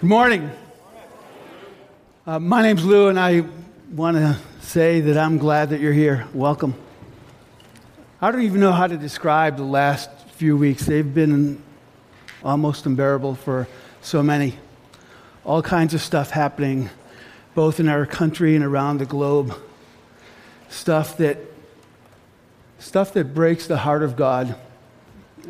Good 0.00 0.08
morning. 0.08 0.50
Uh, 2.26 2.38
my 2.38 2.62
name's 2.62 2.86
Lou, 2.86 3.08
and 3.08 3.20
I 3.20 3.44
want 3.92 4.16
to 4.16 4.38
say 4.62 5.02
that 5.02 5.18
I'm 5.18 5.36
glad 5.36 5.68
that 5.68 5.80
you're 5.80 5.92
here. 5.92 6.26
Welcome. 6.32 6.74
I 8.18 8.30
don't 8.30 8.40
even 8.40 8.60
know 8.60 8.72
how 8.72 8.86
to 8.86 8.96
describe 8.96 9.58
the 9.58 9.62
last 9.62 10.08
few 10.36 10.56
weeks. 10.56 10.86
They've 10.86 11.14
been 11.14 11.62
almost 12.42 12.86
unbearable 12.86 13.34
for 13.34 13.68
so 14.00 14.22
many. 14.22 14.58
All 15.44 15.60
kinds 15.60 15.92
of 15.92 16.00
stuff 16.00 16.30
happening, 16.30 16.88
both 17.54 17.78
in 17.78 17.86
our 17.86 18.06
country 18.06 18.56
and 18.56 18.64
around 18.64 19.00
the 19.00 19.06
globe. 19.06 19.54
Stuff 20.70 21.18
that, 21.18 21.36
stuff 22.78 23.12
that 23.12 23.34
breaks 23.34 23.66
the 23.66 23.76
heart 23.76 24.02
of 24.02 24.16
God, 24.16 24.54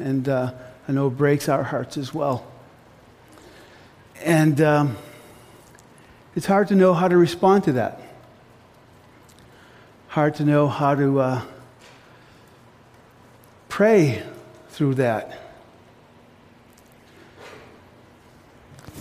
and 0.01 0.29
uh, 0.29 0.55
I 0.89 0.91
know 0.91 1.09
breaks 1.09 1.49
our 1.49 1.63
hearts 1.63 1.97
as 1.97 2.13
well. 2.13 2.50
And 4.23 4.61
um, 4.61 4.97
it's 6.37 6.45
hard 6.45 6.69
to 6.69 6.75
know 6.75 6.93
how 6.93 7.09
to 7.09 7.17
respond 7.17 7.65
to 7.65 7.73
that. 7.73 8.03
Hard 10.09 10.35
to 10.35 10.45
know 10.45 10.69
how 10.69 10.95
to 10.95 11.21
uh, 11.21 11.43
pray 13.71 14.23
through 14.69 14.97
that. 14.97 15.41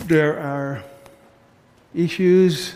There 0.06 0.40
are 0.40 0.84
issues 1.94 2.74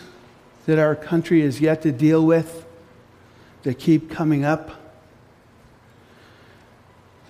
that 0.66 0.78
our 0.78 0.94
country 0.94 1.40
is 1.40 1.62
yet 1.62 1.80
to 1.82 1.92
deal 1.92 2.26
with 2.26 2.66
that 3.62 3.78
keep 3.78 4.10
coming 4.10 4.44
up. 4.44 4.70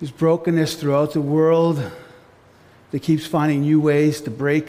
There's 0.01 0.11
brokenness 0.11 0.75
throughout 0.75 1.13
the 1.13 1.21
world 1.21 1.89
that 2.91 3.01
keeps 3.01 3.27
finding 3.27 3.61
new 3.61 3.81
ways 3.81 4.21
to 4.23 4.31
break. 4.31 4.69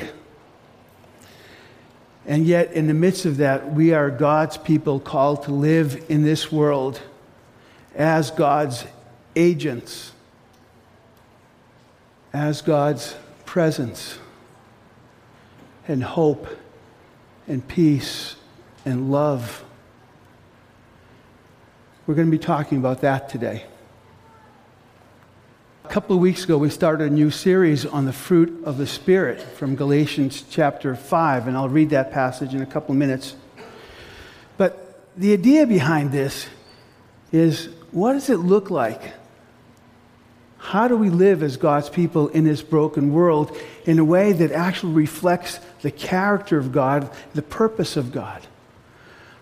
And 2.28 2.46
yet, 2.46 2.74
in 2.74 2.88
the 2.88 2.94
midst 2.94 3.26
of 3.26 3.38
that, 3.38 3.74
we 3.74 3.94
are 3.94 4.10
God's 4.10 4.58
people 4.58 5.00
called 5.00 5.44
to 5.44 5.52
live 5.52 6.06
in 6.10 6.24
this 6.24 6.52
world 6.52 7.00
as 7.96 8.32
God's 8.32 8.86
agents, 9.36 10.12
as 12.34 12.62
God's 12.62 13.16
presence, 13.46 14.18
and 15.88 16.04
hope, 16.04 16.48
and 17.48 17.66
peace, 17.68 18.36
and 18.86 19.12
love. 19.12 19.64
We're 22.08 22.16
going 22.16 22.28
to 22.28 22.32
be 22.32 22.44
talking 22.44 22.80
about 22.80 23.02
that 23.02 23.30
today. 23.30 23.66
Couple 25.96 26.18
of 26.18 26.22
weeks 26.22 26.44
ago, 26.44 26.58
we 26.58 26.70
started 26.70 27.10
a 27.10 27.10
new 27.10 27.32
series 27.32 27.86
on 27.86 28.04
the 28.04 28.12
fruit 28.12 28.66
of 28.66 28.78
the 28.78 28.86
Spirit 28.86 29.42
from 29.42 29.78
Galatians 29.78 30.44
chapter 30.50 30.94
5, 30.94 31.48
and 31.48 31.56
I'll 31.56 31.70
read 31.70 31.92
that 31.92 32.12
passage 32.12 32.54
in 32.54 32.62
a 32.62 32.66
couple 32.66 32.92
of 32.92 32.98
minutes. 32.98 33.38
But 34.58 35.00
the 35.16 35.32
idea 35.32 35.66
behind 35.66 36.12
this 36.12 36.48
is 37.32 37.70
what 37.92 38.12
does 38.12 38.30
it 38.30 38.40
look 38.40 38.70
like? 38.70 39.14
How 40.58 40.90
do 40.90 40.98
we 40.98 41.10
live 41.10 41.42
as 41.42 41.56
God's 41.56 41.90
people 41.90 42.28
in 42.28 42.44
this 42.44 42.62
broken 42.62 43.14
world 43.14 43.58
in 43.86 43.98
a 43.98 44.04
way 44.04 44.34
that 44.34 44.52
actually 44.52 44.92
reflects 44.92 45.62
the 45.82 45.92
character 45.92 46.58
of 46.58 46.74
God, 46.74 47.10
the 47.34 47.42
purpose 47.42 47.96
of 47.96 48.12
God? 48.12 48.46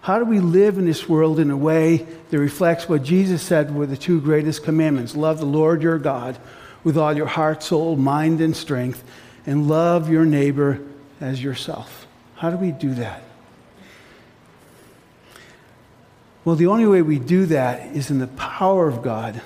How 0.04 0.20
do 0.20 0.26
we 0.26 0.42
live 0.42 0.78
in 0.78 0.86
this 0.86 1.08
world 1.08 1.40
in 1.40 1.50
a 1.50 1.56
way 1.56 2.06
that 2.30 2.38
reflects 2.38 2.90
what 2.90 3.04
Jesus 3.04 3.42
said 3.42 3.74
were 3.74 3.86
the 3.86 3.96
two 3.96 4.20
greatest 4.20 4.62
commandments? 4.62 5.16
Love 5.16 5.40
the 5.40 5.46
Lord 5.46 5.82
your 5.82 5.98
God 5.98 6.38
with 6.84 6.98
all 6.98 7.16
your 7.16 7.26
heart, 7.26 7.64
soul, 7.64 7.96
mind, 7.96 8.42
and 8.42 8.54
strength, 8.54 9.02
and 9.46 9.70
love 9.70 10.10
your 10.10 10.26
neighbor 10.26 10.82
as 11.22 11.42
yourself. 11.42 12.06
How 12.36 12.50
do 12.50 12.58
we 12.58 12.72
do 12.72 12.94
that? 12.96 13.24
Well, 16.44 16.58
the 16.58 16.68
only 16.68 16.86
way 16.86 17.02
we 17.02 17.18
do 17.18 17.46
that 17.46 17.96
is 17.96 18.12
in 18.12 18.20
the 18.20 18.28
power 18.28 18.90
of 18.90 19.04
God. 19.04 19.40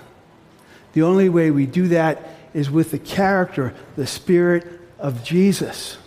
The 0.93 1.03
only 1.03 1.29
way 1.29 1.51
we 1.51 1.67
do 1.67 1.89
that 1.89 2.29
is 2.55 2.71
with 2.71 2.89
the 2.89 2.97
character, 2.97 3.75
the 3.95 4.07
spirit 4.07 4.65
of 4.97 5.23
Jesus. 5.23 5.99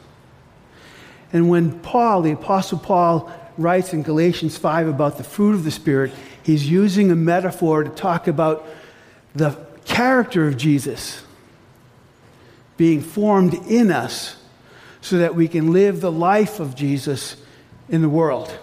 And 1.32 1.48
when 1.48 1.78
Paul, 1.78 2.22
the 2.22 2.32
Apostle 2.32 2.80
Paul, 2.80 3.32
writes 3.60 3.92
in 3.92 4.02
Galatians 4.02 4.56
5 4.56 4.88
about 4.88 5.18
the 5.18 5.24
fruit 5.24 5.54
of 5.54 5.64
the 5.64 5.70
Spirit, 5.70 6.12
he's 6.42 6.68
using 6.68 7.10
a 7.10 7.16
metaphor 7.16 7.84
to 7.84 7.90
talk 7.90 8.26
about 8.26 8.66
the 9.34 9.50
character 9.84 10.48
of 10.48 10.56
Jesus 10.56 11.22
being 12.76 13.00
formed 13.00 13.54
in 13.68 13.90
us 13.90 14.36
so 15.02 15.18
that 15.18 15.34
we 15.34 15.48
can 15.48 15.72
live 15.72 16.00
the 16.00 16.12
life 16.12 16.60
of 16.60 16.74
Jesus 16.74 17.36
in 17.88 18.02
the 18.02 18.08
world. 18.08 18.58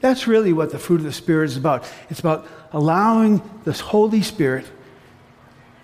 That's 0.00 0.26
really 0.26 0.52
what 0.52 0.70
the 0.70 0.78
fruit 0.78 0.96
of 0.96 1.04
the 1.04 1.12
Spirit 1.12 1.46
is 1.46 1.56
about. 1.56 1.90
It's 2.10 2.20
about 2.20 2.46
allowing 2.72 3.40
the 3.64 3.72
Holy 3.72 4.22
Spirit 4.22 4.66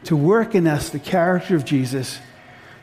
to 0.05 0.17
work 0.17 0.55
in 0.55 0.67
us 0.67 0.91
the 0.91 0.99
character 0.99 1.57
of 1.57 1.65
Jesus 1.65 2.19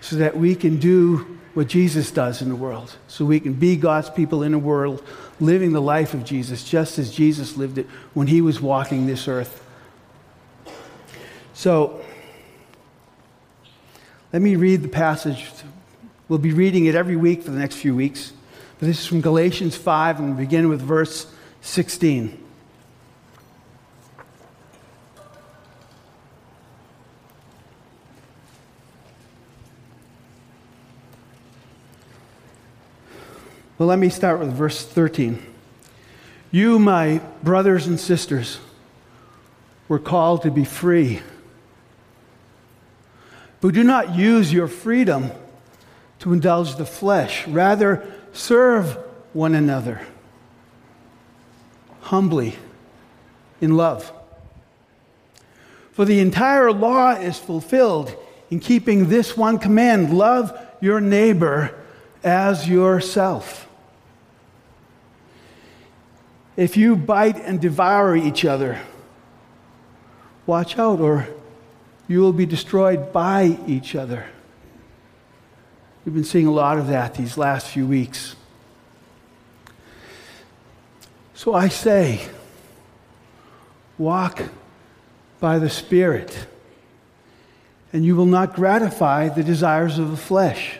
so 0.02 0.16
that 0.18 0.38
we 0.38 0.56
can 0.56 0.78
do 0.78 1.40
what 1.56 1.68
Jesus 1.68 2.12
does 2.12 2.42
in 2.42 2.50
the 2.50 2.56
world. 2.56 2.96
So 3.08 3.26
we 3.26 3.40
can 3.40 3.54
be 3.54 3.76
God's 3.78 4.10
people 4.10 4.44
in 4.44 4.52
the 4.52 4.60
world, 4.60 5.02
living 5.40 5.72
the 5.72 5.82
life 5.82 6.14
of 6.14 6.24
Jesus 6.24 6.64
just 6.64 7.00
as 7.00 7.12
Jesus 7.12 7.58
lived 7.58 7.78
it 7.78 7.88
when 8.14 8.28
he 8.28 8.42
was 8.42 8.62
walking 8.62 9.08
this 9.08 9.28
earth. 9.28 9.64
So, 11.54 12.02
let 14.34 14.42
me 14.42 14.58
read 14.58 14.82
the 14.82 14.90
passage. 14.90 15.50
We'll 16.28 16.40
be 16.40 16.52
reading 16.52 16.86
it 16.86 16.96
every 16.96 17.16
week 17.16 17.42
for 17.44 17.52
the 17.52 17.60
next 17.60 17.76
few 17.76 17.96
weeks. 17.96 18.34
But 18.78 18.88
this 18.88 19.00
is 19.00 19.06
from 19.06 19.22
Galatians 19.22 19.78
5, 19.78 20.20
and 20.20 20.36
we 20.36 20.44
begin 20.44 20.68
with 20.68 20.82
verse 20.82 21.28
16. 21.62 22.45
Well, 33.78 33.90
let 33.90 34.00
me 34.00 34.08
start 34.08 34.40
with 34.40 34.54
verse 34.54 34.86
13. 34.86 35.42
You, 36.50 36.80
my 36.80 37.20
brothers 37.44 37.88
and 37.88 38.00
sisters, 38.00 38.60
were 39.90 40.00
called 40.00 40.44
to 40.44 40.52
be 40.52 40.64
free. 40.64 41.22
But 43.60 43.74
do 43.74 43.84
not 43.84 44.16
use 44.16 44.54
your 44.54 44.70
freedom 44.70 45.32
to 46.20 46.32
indulge 46.32 46.78
the 46.78 46.86
flesh. 46.86 47.46
Rather, 47.48 48.10
serve 48.32 48.98
one 49.34 49.56
another 49.56 50.02
humbly 52.00 52.56
in 53.60 53.76
love. 53.76 54.14
For 55.92 56.06
the 56.06 56.20
entire 56.20 56.72
law 56.72 57.12
is 57.12 57.40
fulfilled 57.40 58.16
in 58.50 58.60
keeping 58.60 59.10
this 59.10 59.36
one 59.36 59.58
command 59.58 60.16
love 60.16 60.58
your 60.80 61.02
neighbor 61.02 61.74
as 62.26 62.68
yourself. 62.68 63.70
If 66.58 66.76
you 66.76 66.96
bite 66.96 67.38
and 67.38 67.62
devour 67.62 68.16
each 68.16 68.44
other, 68.44 68.82
watch 70.48 70.80
out, 70.80 71.00
or 71.00 71.28
you 72.08 72.22
will 72.22 72.34
be 72.34 72.48
destroyed 72.48 73.14
by 73.14 73.60
each 73.68 73.94
other. 73.94 74.26
We've 76.04 76.16
been 76.16 76.24
seeing 76.24 76.48
a 76.48 76.52
lot 76.52 76.78
of 76.80 76.88
that 76.88 77.14
these 77.14 77.38
last 77.38 77.68
few 77.68 77.86
weeks. 77.86 78.36
So 81.36 81.54
I 81.54 81.68
say, 81.68 82.22
walk 83.98 84.44
by 85.40 85.60
the 85.60 85.70
Spirit, 85.70 86.48
and 87.92 88.06
you 88.06 88.16
will 88.16 88.26
not 88.26 88.56
gratify 88.56 89.30
the 89.30 89.44
desires 89.44 90.00
of 90.00 90.10
the 90.10 90.18
flesh. 90.18 90.80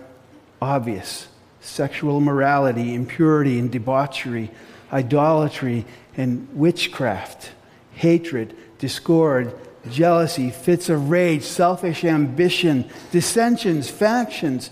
obvious 0.61 1.27
sexual 1.59 2.17
immorality, 2.17 2.93
impurity, 2.93 3.59
and 3.59 3.71
debauchery 3.71 4.49
idolatry, 4.91 5.85
and 6.17 6.47
witchcraft, 6.53 7.51
hatred, 7.93 8.55
discord, 8.77 9.57
jealousy, 9.89 10.49
fits 10.49 10.89
of 10.89 11.09
rage, 11.09 11.43
selfish 11.43 12.03
ambition, 12.03 12.89
dissensions, 13.11 13.89
factions, 13.89 14.69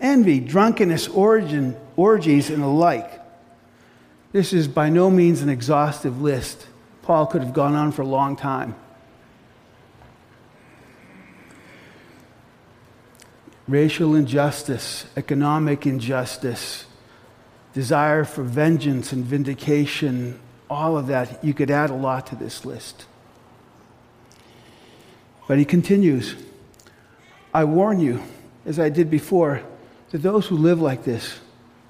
envy, 0.00 0.40
drunkenness, 0.40 1.08
origin, 1.08 1.76
orgies, 1.96 2.50
and 2.50 2.62
the 2.62 2.68
like. 2.68 3.20
This 4.32 4.52
is 4.52 4.68
by 4.68 4.88
no 4.88 5.10
means 5.10 5.42
an 5.42 5.48
exhaustive 5.48 6.20
list. 6.20 6.66
Paul 7.02 7.26
could 7.26 7.42
have 7.42 7.54
gone 7.54 7.74
on 7.74 7.92
for 7.92 8.02
a 8.02 8.06
long 8.06 8.36
time. 8.36 8.74
Racial 13.68 14.14
injustice, 14.14 15.04
economic 15.16 15.86
injustice, 15.86 16.86
desire 17.74 18.24
for 18.24 18.42
vengeance 18.42 19.12
and 19.12 19.24
vindication, 19.24 20.40
all 20.70 20.96
of 20.96 21.06
that, 21.08 21.44
you 21.44 21.54
could 21.54 21.70
add 21.70 21.90
a 21.90 21.94
lot 21.94 22.26
to 22.28 22.34
this 22.34 22.64
list. 22.64 23.04
But 25.46 25.58
he 25.58 25.64
continues 25.64 26.34
I 27.52 27.64
warn 27.64 27.98
you, 27.98 28.22
as 28.66 28.78
I 28.78 28.88
did 28.88 29.10
before, 29.10 29.62
that 30.10 30.18
those 30.18 30.46
who 30.46 30.56
live 30.56 30.80
like 30.80 31.04
this 31.04 31.38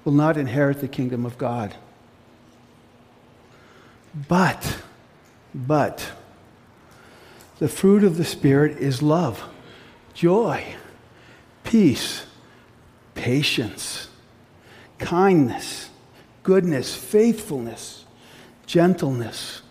will 0.05 0.13
not 0.13 0.37
inherit 0.37 0.81
the 0.81 0.87
kingdom 0.87 1.25
of 1.25 1.37
God. 1.37 1.75
But, 4.27 4.77
but, 5.53 6.11
the 7.59 7.67
fruit 7.67 8.03
of 8.03 8.17
the 8.17 8.25
Spirit 8.25 8.77
is 8.77 9.01
love, 9.01 9.43
joy, 10.13 10.75
peace, 11.63 12.25
patience, 13.15 14.07
kindness, 14.97 15.89
goodness, 16.43 16.95
faithfulness, 16.95 18.05
gentleness, 18.65 19.61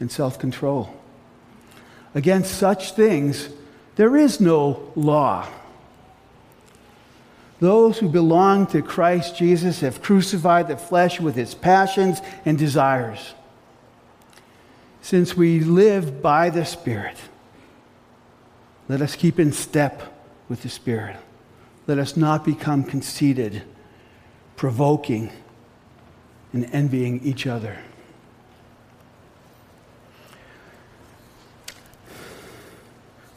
and 0.00 0.10
self 0.10 0.38
control. 0.38 0.94
Against 2.14 2.54
such 2.54 2.92
things, 2.92 3.48
there 3.96 4.16
is 4.16 4.40
no 4.40 4.92
law. 4.94 5.46
Those 7.60 7.98
who 7.98 8.08
belong 8.08 8.66
to 8.68 8.82
Christ 8.82 9.36
Jesus 9.36 9.80
have 9.80 10.00
crucified 10.00 10.68
the 10.68 10.76
flesh 10.76 11.20
with 11.20 11.36
its 11.36 11.54
passions 11.54 12.20
and 12.44 12.56
desires. 12.56 13.34
Since 15.02 15.36
we 15.36 15.60
live 15.60 16.22
by 16.22 16.50
the 16.50 16.64
Spirit, 16.64 17.16
let 18.88 19.00
us 19.00 19.16
keep 19.16 19.40
in 19.40 19.52
step 19.52 20.17
with 20.48 20.62
the 20.62 20.68
Spirit. 20.68 21.16
Let 21.86 21.98
us 21.98 22.16
not 22.16 22.44
become 22.44 22.84
conceited, 22.84 23.62
provoking, 24.56 25.30
and 26.52 26.68
envying 26.72 27.20
each 27.22 27.46
other. 27.46 27.78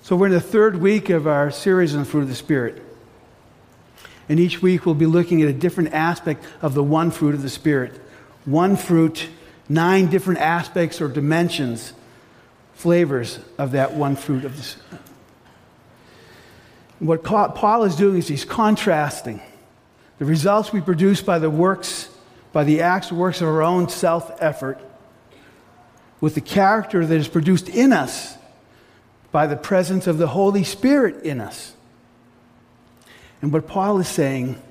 So, 0.04 0.16
we're 0.16 0.28
in 0.28 0.34
the 0.34 0.42
third 0.42 0.78
week 0.82 1.10
of 1.10 1.28
our 1.28 1.52
series 1.52 1.94
on 1.94 2.02
the 2.02 2.06
fruit 2.06 2.22
of 2.22 2.28
the 2.28 2.36
Spirit. 2.36 2.82
And 4.28 4.40
each 4.40 4.62
week 4.62 4.86
we'll 4.86 4.96
be 4.96 5.06
looking 5.06 5.42
at 5.42 5.48
a 5.48 5.54
different 5.54 5.94
aspect 5.94 6.46
of 6.62 6.74
the 6.74 6.84
one 6.84 7.12
fruit 7.12 7.36
of 7.36 7.42
the 7.42 7.50
Spirit. 7.50 8.00
One 8.46 8.76
fruit, 8.76 9.28
nine 9.70 10.08
different 10.08 10.40
aspects 10.40 11.02
or 11.02 11.08
dimensions, 11.08 11.94
flavors 12.74 13.40
of 13.58 13.72
that 13.72 13.94
one 13.94 14.16
fruit 14.16 14.46
of 14.46 14.58
the. 14.58 15.00
What 17.02 17.24
Paul 17.24 17.84
is 17.86 17.96
doing 17.96 18.20
is 18.20 18.28
he's 18.28 18.46
contrasting 18.46 19.42
the 20.20 20.26
results 20.26 20.72
we 20.72 20.82
produce 20.82 21.20
by 21.20 21.40
the 21.40 21.50
works, 21.50 22.08
by 22.54 22.64
the 22.64 22.82
acts 22.82 23.12
works 23.12 23.42
of 23.42 23.48
our 23.48 23.64
own 23.64 23.90
self 23.90 24.32
effort, 24.40 24.80
with 26.20 26.36
the 26.36 26.42
character 26.42 27.04
that 27.04 27.16
is 27.16 27.28
produced 27.28 27.70
in 27.70 27.92
us 27.92 28.38
by 29.32 29.48
the 29.48 29.56
presence 29.56 30.06
of 30.06 30.20
the 30.20 30.28
Holy 30.28 30.64
Spirit 30.64 31.24
in 31.24 31.42
us. 31.42 31.74
And 33.42 33.52
what 33.52 33.66
Paul 33.66 33.98
is 33.98 34.08
saying, 34.08 34.62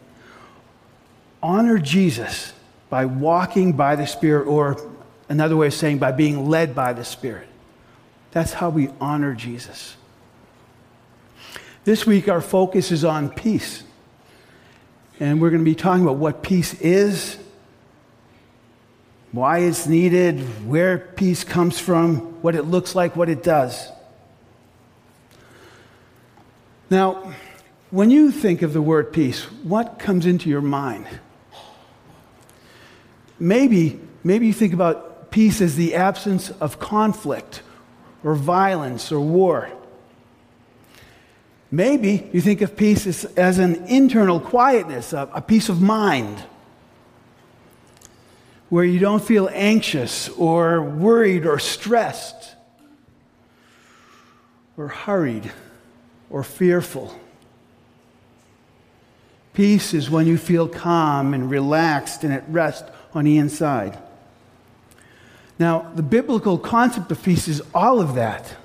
honor 1.43 1.79
Jesus 1.79 2.53
by 2.91 3.07
walking 3.07 3.73
by 3.73 3.97
the 3.97 4.07
Spirit, 4.07 4.47
or 4.47 4.81
another 5.29 5.57
way 5.57 5.67
of 5.67 5.75
saying, 5.75 5.99
by 5.99 6.13
being 6.13 6.49
led 6.49 6.77
by 6.77 6.93
the 6.93 7.05
Spirit. 7.05 7.49
That's 8.31 8.53
how 8.53 8.71
we 8.71 8.89
honor 9.01 9.35
Jesus. 9.35 9.97
This 11.85 12.07
week, 12.07 12.29
our 12.29 12.43
focus 12.43 12.93
is 12.93 13.05
on 13.05 13.31
peace. 13.31 13.83
And 15.19 15.41
we're 15.41 15.51
going 15.51 15.65
to 15.65 15.71
be 15.71 15.75
talking 15.75 16.03
about 16.03 16.17
what 16.17 16.43
peace 16.43 16.75
is, 16.75 17.39
why 19.33 19.59
it's 19.59 19.87
needed, 19.87 20.41
where 20.67 20.99
peace 20.99 21.43
comes 21.43 21.79
from, 21.79 22.43
what 22.43 22.55
it 22.55 22.65
looks 22.65 22.95
like, 22.95 23.17
what 23.17 23.29
it 23.29 23.43
does. 23.43 23.91
Now, 26.91 27.33
when 27.91 28.11
you 28.11 28.31
think 28.31 28.63
of 28.63 28.73
the 28.73 28.83
word 28.83 29.13
peace, 29.13 29.45
what 29.63 29.99
comes 29.99 30.27
into 30.27 30.51
your 30.51 30.61
mind? 30.61 31.07
Maybe, 33.39 34.01
maybe 34.23 34.47
you 34.47 34.53
think 34.53 34.75
about 34.75 35.31
peace 35.31 35.61
as 35.63 35.77
the 35.77 35.95
absence 35.95 36.51
of 36.51 36.79
conflict 36.79 37.63
or 38.23 38.35
violence 38.35 39.11
or 39.11 39.21
war. 39.21 39.71
Maybe 41.71 42.29
you 42.33 42.41
think 42.41 42.63
of 42.63 42.77
peace 42.77 43.07
as, 43.07 43.25
as 43.37 43.59
an 43.59 43.87
internal 43.87 44.41
quietness, 44.41 45.13
a, 45.13 45.29
a 45.33 45.41
peace 45.41 45.69
of 45.69 45.81
mind, 45.81 46.43
where 48.69 48.85
you 48.85 48.99
don't 48.99 49.23
feel 49.23 49.49
anxious 49.53 50.29
or 50.31 50.83
worried 50.83 51.47
or 51.47 51.59
stressed 51.59 52.55
or 54.77 54.89
hurried 54.89 55.53
or 56.29 56.43
fearful. 56.43 57.15
Peace 59.53 59.93
is 59.93 60.09
when 60.09 60.27
you 60.27 60.39
feel 60.39 60.69
calm 60.69 61.35
and 61.35 61.51
relaxed 61.51 62.25
and 62.25 62.33
at 62.33 62.49
rest 62.49 62.85
on 63.13 63.25
the 63.25 63.37
inside. 63.37 63.99
Now, 65.59 65.91
the 65.95 66.03
biblical 66.03 66.57
concept 66.57 67.13
of 67.13 67.23
peace 67.23 67.47
is 67.47 67.63
all 67.75 68.01
of 68.01 68.15
that. 68.15 68.57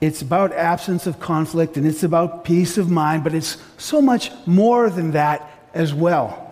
It's 0.00 0.22
about 0.22 0.52
absence 0.52 1.06
of 1.06 1.20
conflict 1.20 1.76
and 1.76 1.86
it's 1.86 2.02
about 2.02 2.44
peace 2.44 2.78
of 2.78 2.90
mind, 2.90 3.22
but 3.22 3.34
it's 3.34 3.58
so 3.76 4.00
much 4.00 4.30
more 4.46 4.88
than 4.88 5.10
that 5.12 5.50
as 5.74 5.92
well. 5.92 6.46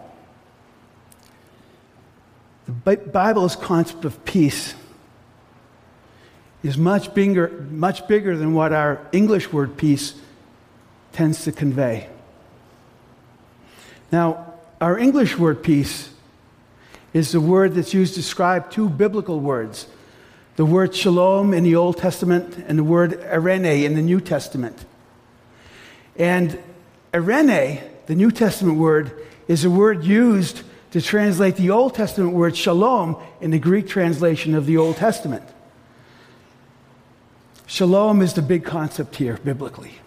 The 2.67 2.97
Bible's 2.97 3.57
concept 3.57 4.05
of 4.05 4.23
peace 4.27 4.75
is 6.63 6.77
much 6.77 7.15
bigger, 7.15 7.67
much 7.71 8.07
bigger 8.07 8.37
than 8.37 8.53
what 8.53 8.75
our 8.75 9.01
English 9.13 9.51
word 9.53 9.79
peace 9.79 10.15
tends 11.13 11.45
to 11.45 11.53
convey. 11.53 12.09
Now, 14.13 14.55
our 14.81 14.99
English 14.99 15.39
word 15.39 15.63
peace 15.63 16.11
is 17.15 17.33
the 17.33 17.41
word 17.41 17.75
that's 17.75 17.95
used 17.95 18.15
to 18.15 18.21
describe 18.21 18.71
two 18.71 18.89
biblical 18.89 19.41
words 19.41 19.87
the 20.59 20.67
word 20.67 20.93
shalom 20.93 21.55
in 21.55 21.63
the 21.63 21.77
Old 21.77 21.99
Testament 21.99 22.65
and 22.67 22.77
the 22.77 22.83
word 22.83 23.13
eirene 23.13 23.85
in 23.85 23.95
the 23.95 24.03
New 24.03 24.21
Testament. 24.21 24.77
And 26.17 26.59
eirene, 27.13 27.81
the 28.07 28.17
New 28.17 28.33
Testament 28.33 28.77
word, 28.77 29.25
is 29.47 29.65
a 29.65 29.71
word 29.71 30.03
used 30.03 30.63
to 30.91 31.01
translate 31.01 31.55
the 31.55 31.71
Old 31.71 31.95
Testament 31.95 32.35
word 32.35 32.57
shalom 32.57 33.23
in 33.41 33.53
the 33.53 33.61
Greek 33.61 33.87
translation 33.87 34.53
of 34.53 34.67
the 34.67 34.77
Old 34.77 34.97
Testament. 34.97 35.45
Shalom 37.67 38.21
is 38.21 38.35
the 38.35 38.43
big 38.43 38.65
concept 38.65 39.15
here 39.15 39.39
biblically. 39.45 40.01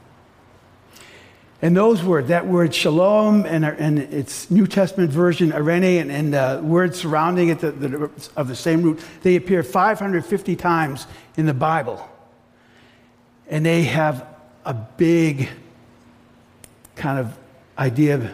And 1.62 1.77
those 1.77 2.03
words, 2.03 2.30
that 2.30 2.48
word 2.48 2.74
shalom 2.74 3.46
and, 3.46 3.63
and 3.63 4.00
its 4.00 4.50
New 4.50 4.65
Testament 4.65 5.12
version, 5.12 5.51
eirene, 5.51 6.01
and, 6.01 6.12
and 6.12 6.34
the 6.34 6.60
words 6.63 7.00
surrounding 7.00 7.50
it 7.50 7.60
the, 7.60 7.72
the, 7.72 8.10
of 8.36 8.48
the 8.48 8.56
same 8.56 8.82
root, 8.82 9.00
they 9.22 9.36
appear 9.36 9.62
550 9.62 10.56
times 10.56 11.06
in 11.38 11.46
the 11.46 11.53
Bible. 11.53 12.08
And 13.48 13.63
they 13.63 13.84
have 13.84 14.25
a 14.65 14.74
big 14.74 15.50
kind 16.96 17.20
of 17.20 17.38
idea 17.77 18.34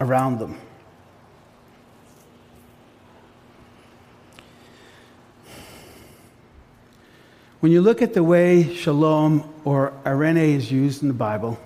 around 0.00 0.38
them. 0.38 0.58
When 7.60 7.70
you 7.70 7.82
look 7.82 8.00
at 8.00 8.14
the 8.14 8.22
way 8.22 8.74
shalom 8.74 9.44
or 9.66 9.92
eirene 10.04 10.54
is 10.56 10.72
used 10.72 11.02
in 11.02 11.08
the 11.08 11.14
Bible, 11.14 11.60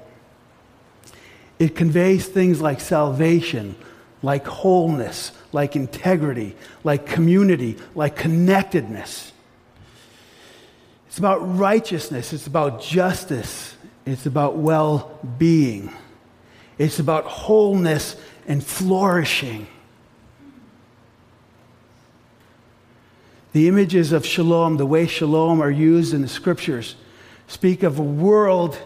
it 1.58 1.76
conveys 1.76 2.26
things 2.26 2.60
like 2.60 2.80
salvation, 2.80 3.76
like 4.22 4.46
wholeness, 4.46 5.32
like 5.52 5.76
integrity, 5.76 6.56
like 6.82 7.06
community, 7.06 7.76
like 7.94 8.16
connectedness. 8.16 9.32
It's 11.08 11.18
about 11.18 11.56
righteousness, 11.56 12.32
it's 12.32 12.46
about 12.46 12.82
justice, 12.82 13.76
it's 14.04 14.26
about 14.26 14.56
well 14.56 15.18
being, 15.38 15.92
it's 16.76 16.98
about 16.98 17.24
wholeness 17.24 18.16
and 18.48 18.64
flourishing. 18.64 19.68
The 23.52 23.68
images 23.68 24.10
of 24.10 24.26
shalom, 24.26 24.78
the 24.78 24.86
way 24.86 25.06
shalom 25.06 25.62
are 25.62 25.70
used 25.70 26.12
in 26.12 26.22
the 26.22 26.28
scriptures, 26.28 26.96
speak 27.46 27.84
of 27.84 28.00
a 28.00 28.02
world 28.02 28.76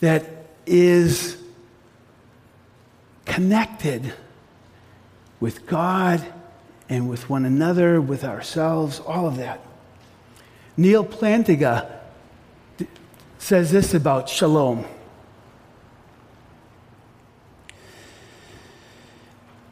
that 0.00 0.33
is 0.66 1.36
connected 3.24 4.12
with 5.40 5.66
God 5.66 6.24
and 6.88 7.08
with 7.08 7.28
one 7.28 7.44
another, 7.44 8.00
with 8.00 8.24
ourselves, 8.24 9.00
all 9.00 9.26
of 9.26 9.36
that. 9.36 9.60
Neal 10.76 11.04
Plantinga 11.04 11.90
says 13.38 13.70
this 13.70 13.94
about 13.94 14.28
shalom. 14.28 14.84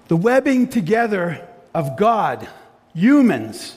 The 0.09 0.17
webbing 0.17 0.69
together 0.69 1.47
of 1.75 1.97
God, 1.97 2.47
humans, 2.95 3.77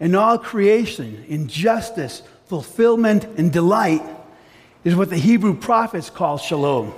and 0.00 0.16
all 0.16 0.38
creation 0.38 1.24
in 1.28 1.46
justice, 1.46 2.22
fulfillment, 2.46 3.24
and 3.36 3.52
delight 3.52 4.02
is 4.84 4.94
what 4.96 5.10
the 5.10 5.16
Hebrew 5.16 5.54
prophets 5.56 6.10
call 6.10 6.38
shalom. 6.38 6.94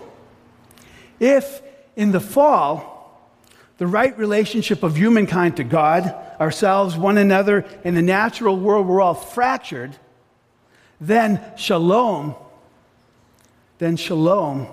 If 1.18 1.62
in 1.96 2.12
the 2.12 2.20
fall, 2.20 2.92
the 3.78 3.86
right 3.86 4.16
relationship 4.16 4.82
of 4.82 4.96
humankind 4.96 5.56
to 5.56 5.64
God, 5.64 6.14
ourselves, 6.40 6.96
one 6.96 7.18
another, 7.18 7.64
and 7.84 7.96
the 7.96 8.02
natural 8.02 8.56
world 8.56 8.86
were 8.86 9.00
all 9.00 9.14
fractured, 9.14 9.96
then 11.00 11.40
shalom, 11.56 12.34
then 13.78 13.96
shalom 13.96 14.68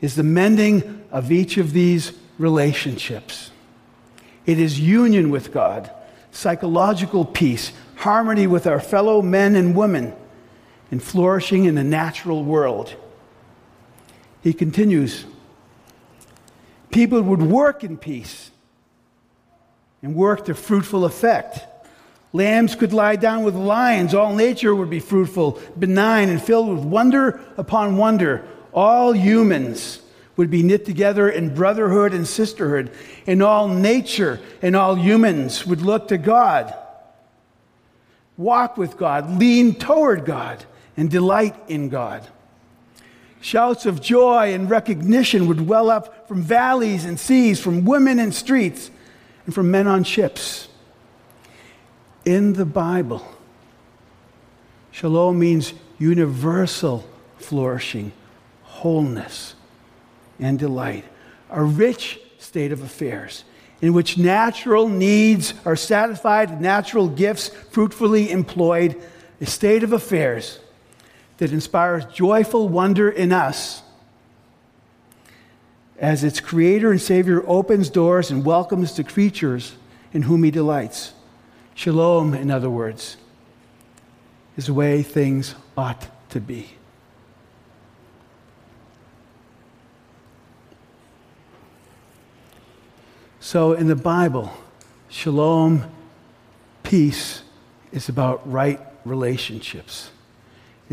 is 0.00 0.16
the 0.16 0.24
mending 0.24 1.04
of 1.12 1.30
each 1.30 1.56
of 1.58 1.72
these 1.72 2.12
relationships. 2.38 3.52
It 4.46 4.58
is 4.58 4.80
union 4.80 5.30
with 5.30 5.52
God, 5.52 5.90
psychological 6.32 7.24
peace, 7.24 7.72
harmony 7.94 8.48
with 8.48 8.66
our 8.66 8.80
fellow 8.80 9.22
men 9.22 9.54
and 9.54 9.76
women, 9.76 10.12
and 10.92 11.02
flourishing 11.02 11.64
in 11.64 11.74
the 11.74 11.82
natural 11.82 12.44
world. 12.44 12.94
He 14.42 14.52
continues 14.52 15.24
people 16.90 17.22
would 17.22 17.42
work 17.42 17.82
in 17.82 17.96
peace 17.96 18.50
and 20.02 20.14
work 20.14 20.44
to 20.44 20.54
fruitful 20.54 21.06
effect. 21.06 21.60
Lambs 22.34 22.74
could 22.74 22.92
lie 22.92 23.16
down 23.16 23.44
with 23.44 23.54
lions. 23.54 24.12
All 24.12 24.34
nature 24.34 24.74
would 24.74 24.90
be 24.90 25.00
fruitful, 25.00 25.58
benign, 25.78 26.28
and 26.28 26.40
filled 26.40 26.68
with 26.68 26.84
wonder 26.84 27.40
upon 27.56 27.96
wonder. 27.96 28.44
All 28.74 29.12
humans 29.12 30.02
would 30.36 30.50
be 30.50 30.62
knit 30.62 30.84
together 30.84 31.30
in 31.30 31.54
brotherhood 31.54 32.12
and 32.12 32.28
sisterhood, 32.28 32.90
and 33.26 33.42
all 33.42 33.68
nature 33.68 34.40
and 34.60 34.76
all 34.76 34.94
humans 34.94 35.66
would 35.66 35.80
look 35.80 36.08
to 36.08 36.18
God, 36.18 36.74
walk 38.36 38.76
with 38.76 38.98
God, 38.98 39.38
lean 39.38 39.74
toward 39.74 40.26
God, 40.26 40.64
and 40.96 41.10
delight 41.10 41.54
in 41.68 41.88
God. 41.88 42.26
Shouts 43.40 43.86
of 43.86 44.00
joy 44.00 44.54
and 44.54 44.70
recognition 44.70 45.48
would 45.48 45.66
well 45.66 45.90
up 45.90 46.28
from 46.28 46.42
valleys 46.42 47.04
and 47.04 47.18
seas, 47.18 47.60
from 47.60 47.84
women 47.84 48.18
in 48.18 48.32
streets, 48.32 48.90
and 49.46 49.54
from 49.54 49.70
men 49.70 49.86
on 49.86 50.04
ships. 50.04 50.68
In 52.24 52.52
the 52.52 52.64
Bible, 52.64 53.26
shalom 54.92 55.38
means 55.38 55.74
universal 55.98 57.04
flourishing, 57.38 58.12
wholeness 58.62 59.56
and 60.38 60.58
delight, 60.58 61.04
a 61.50 61.62
rich 61.64 62.20
state 62.38 62.70
of 62.70 62.82
affairs 62.82 63.44
in 63.80 63.92
which 63.92 64.16
natural 64.16 64.88
needs 64.88 65.52
are 65.64 65.74
satisfied, 65.74 66.60
natural 66.60 67.08
gifts 67.08 67.48
fruitfully 67.48 68.30
employed, 68.30 69.02
a 69.40 69.46
state 69.46 69.82
of 69.82 69.92
affairs 69.92 70.60
that 71.42 71.52
inspires 71.52 72.04
joyful 72.04 72.68
wonder 72.68 73.10
in 73.10 73.32
us 73.32 73.82
as 75.98 76.22
its 76.22 76.38
creator 76.38 76.92
and 76.92 77.00
savior 77.00 77.42
opens 77.48 77.90
doors 77.90 78.30
and 78.30 78.44
welcomes 78.44 78.94
the 78.94 79.02
creatures 79.02 79.74
in 80.12 80.22
whom 80.22 80.44
he 80.44 80.52
delights. 80.52 81.14
Shalom, 81.74 82.32
in 82.32 82.48
other 82.48 82.70
words, 82.70 83.16
is 84.56 84.66
the 84.66 84.72
way 84.72 85.02
things 85.02 85.56
ought 85.76 86.06
to 86.30 86.38
be. 86.38 86.76
So 93.40 93.72
in 93.72 93.88
the 93.88 93.96
Bible, 93.96 94.52
shalom, 95.08 95.90
peace, 96.84 97.42
is 97.90 98.08
about 98.08 98.48
right 98.48 98.78
relationships. 99.04 100.12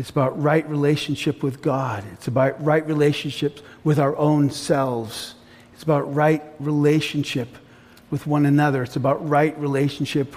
It's 0.00 0.08
about 0.08 0.42
right 0.42 0.66
relationship 0.66 1.42
with 1.42 1.60
God. 1.60 2.04
It's 2.14 2.26
about 2.26 2.64
right 2.64 2.86
relationships 2.86 3.60
with 3.84 3.98
our 3.98 4.16
own 4.16 4.48
selves. 4.48 5.34
It's 5.74 5.82
about 5.82 6.14
right 6.14 6.42
relationship 6.58 7.48
with 8.10 8.26
one 8.26 8.46
another. 8.46 8.82
It's 8.82 8.96
about 8.96 9.28
right 9.28 9.56
relationship 9.58 10.34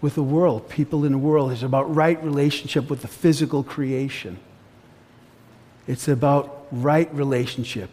with 0.00 0.14
the 0.14 0.22
world, 0.22 0.68
people 0.68 1.04
in 1.04 1.10
the 1.10 1.18
world. 1.18 1.50
It's 1.50 1.64
about 1.64 1.92
right 1.92 2.22
relationship 2.22 2.88
with 2.88 3.02
the 3.02 3.08
physical 3.08 3.64
creation. 3.64 4.38
It's 5.88 6.06
about 6.06 6.68
right 6.70 7.12
relationship, 7.12 7.90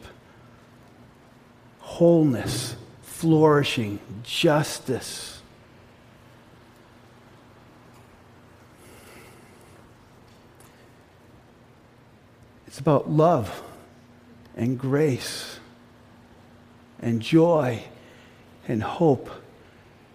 wholeness 1.79 2.75
flourishing, 3.01 3.99
justice. 4.21 5.36
It's 12.77 12.81
about 12.83 13.09
love 13.09 13.63
and 14.55 14.77
grace 14.77 15.59
and 17.01 17.19
joy 17.19 17.83
and 18.67 18.83
hope 18.83 19.31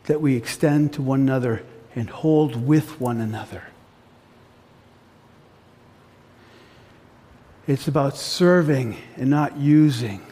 that 0.04 0.21
we 0.21 0.37
extend 0.37 0.92
to 0.92 1.02
one 1.02 1.23
another 1.23 1.64
and 1.97 2.09
hold 2.09 2.54
with 2.54 3.00
one 3.00 3.21
another. 3.21 3.64
It's 7.66 7.88
about 7.88 8.16
serving 8.16 8.97
and 9.16 9.28
not 9.28 9.57
using. 9.57 10.23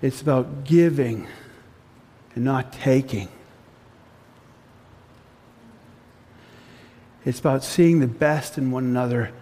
It's 0.00 0.22
about 0.22 0.64
giving 0.64 1.28
and 2.34 2.42
not 2.42 2.72
taking. 2.72 3.28
It's 7.24 7.38
about 7.38 7.64
seeing 7.64 8.00
the 8.00 8.06
best 8.06 8.56
in 8.56 8.70
one 8.70 8.84
another 8.84 9.32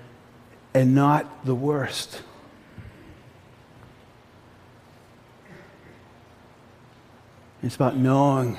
and 0.75 0.95
not 0.95 1.45
the 1.45 1.55
worst. 1.55 2.23
It's 7.63 7.77
about 7.77 7.97
knowing 7.97 8.59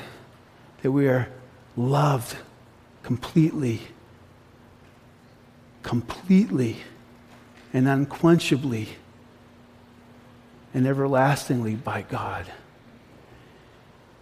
that 0.81 0.91
we 0.91 1.07
are 1.07 1.29
loved 1.75 2.37
completely, 3.03 3.81
completely, 5.83 6.77
and 7.73 7.87
unquenchably 7.87 8.89
and 10.73 10.85
everlastingly 10.85 11.75
by 11.75 12.03
God. 12.03 12.45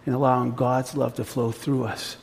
And 0.06 0.14
allowing 0.14 0.54
God's 0.54 0.96
love 0.96 1.14
to 1.14 1.24
flow 1.24 1.52
through 1.52 1.84
us 1.84 2.16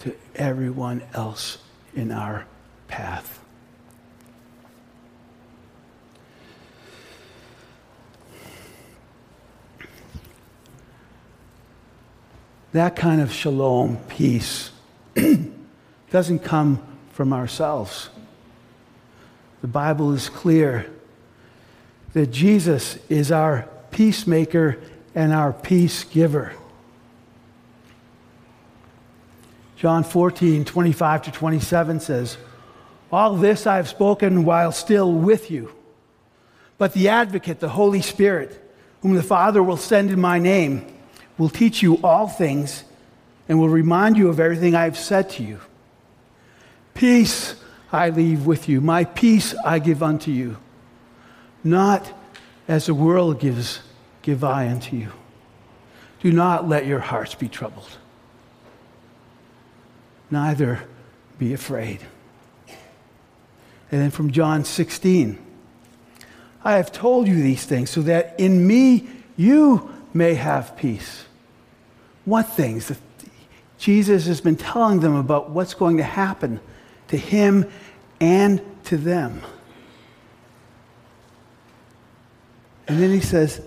to 0.00 0.14
everyone 0.34 1.02
else 1.14 1.58
in 1.94 2.10
our 2.10 2.46
path. 2.88 3.40
That 12.72 12.96
kind 12.96 13.20
of 13.20 13.30
shalom, 13.30 13.98
peace, 14.08 14.70
doesn't 16.10 16.38
come 16.38 16.82
from 17.12 17.32
ourselves. 17.34 18.08
The 19.60 19.68
Bible 19.68 20.12
is 20.12 20.30
clear 20.30 20.90
that 22.14 22.28
Jesus 22.28 22.98
is 23.08 23.30
our 23.30 23.68
peacemaker 23.90 24.78
and 25.14 25.32
our 25.32 25.52
peace 25.52 26.04
giver. 26.04 26.54
John 29.82 30.04
14, 30.04 30.64
25 30.64 31.22
to 31.22 31.32
27 31.32 31.98
says, 31.98 32.38
All 33.10 33.34
this 33.34 33.66
I 33.66 33.78
have 33.78 33.88
spoken 33.88 34.44
while 34.44 34.70
still 34.70 35.12
with 35.12 35.50
you. 35.50 35.74
But 36.78 36.92
the 36.92 37.08
advocate, 37.08 37.58
the 37.58 37.68
Holy 37.68 38.00
Spirit, 38.00 38.62
whom 39.00 39.16
the 39.16 39.24
Father 39.24 39.60
will 39.60 39.76
send 39.76 40.12
in 40.12 40.20
my 40.20 40.38
name, 40.38 40.86
will 41.36 41.48
teach 41.48 41.82
you 41.82 41.96
all 42.04 42.28
things 42.28 42.84
and 43.48 43.58
will 43.58 43.68
remind 43.68 44.16
you 44.16 44.28
of 44.28 44.38
everything 44.38 44.76
I 44.76 44.84
have 44.84 44.96
said 44.96 45.30
to 45.30 45.42
you. 45.42 45.58
Peace 46.94 47.56
I 47.90 48.10
leave 48.10 48.46
with 48.46 48.68
you, 48.68 48.80
my 48.80 49.02
peace 49.02 49.52
I 49.64 49.80
give 49.80 50.00
unto 50.00 50.30
you. 50.30 50.58
Not 51.64 52.08
as 52.68 52.86
the 52.86 52.94
world 52.94 53.40
gives, 53.40 53.80
give 54.22 54.44
I 54.44 54.68
unto 54.68 54.94
you. 54.94 55.10
Do 56.20 56.30
not 56.30 56.68
let 56.68 56.86
your 56.86 57.00
hearts 57.00 57.34
be 57.34 57.48
troubled, 57.48 57.98
neither 60.32 60.82
be 61.38 61.52
afraid. 61.52 62.00
And 63.90 64.00
then 64.00 64.10
from 64.10 64.32
John 64.32 64.64
16 64.64 65.38
I 66.64 66.76
have 66.76 66.92
told 66.92 67.26
you 67.26 67.34
these 67.34 67.64
things 67.64 67.90
so 67.90 68.02
that 68.02 68.38
in 68.38 68.66
me 68.66 69.08
you 69.36 69.90
may 70.14 70.34
have 70.34 70.76
peace. 70.76 71.24
What 72.24 72.48
things? 72.48 72.92
Jesus 73.78 74.26
has 74.26 74.40
been 74.40 74.56
telling 74.56 75.00
them 75.00 75.16
about 75.16 75.50
what's 75.50 75.74
going 75.74 75.96
to 75.96 76.04
happen 76.04 76.60
to 77.08 77.16
him 77.16 77.68
and 78.20 78.60
to 78.84 78.96
them. 78.96 79.42
And 82.86 83.02
then 83.02 83.10
he 83.10 83.20
says, 83.20 83.60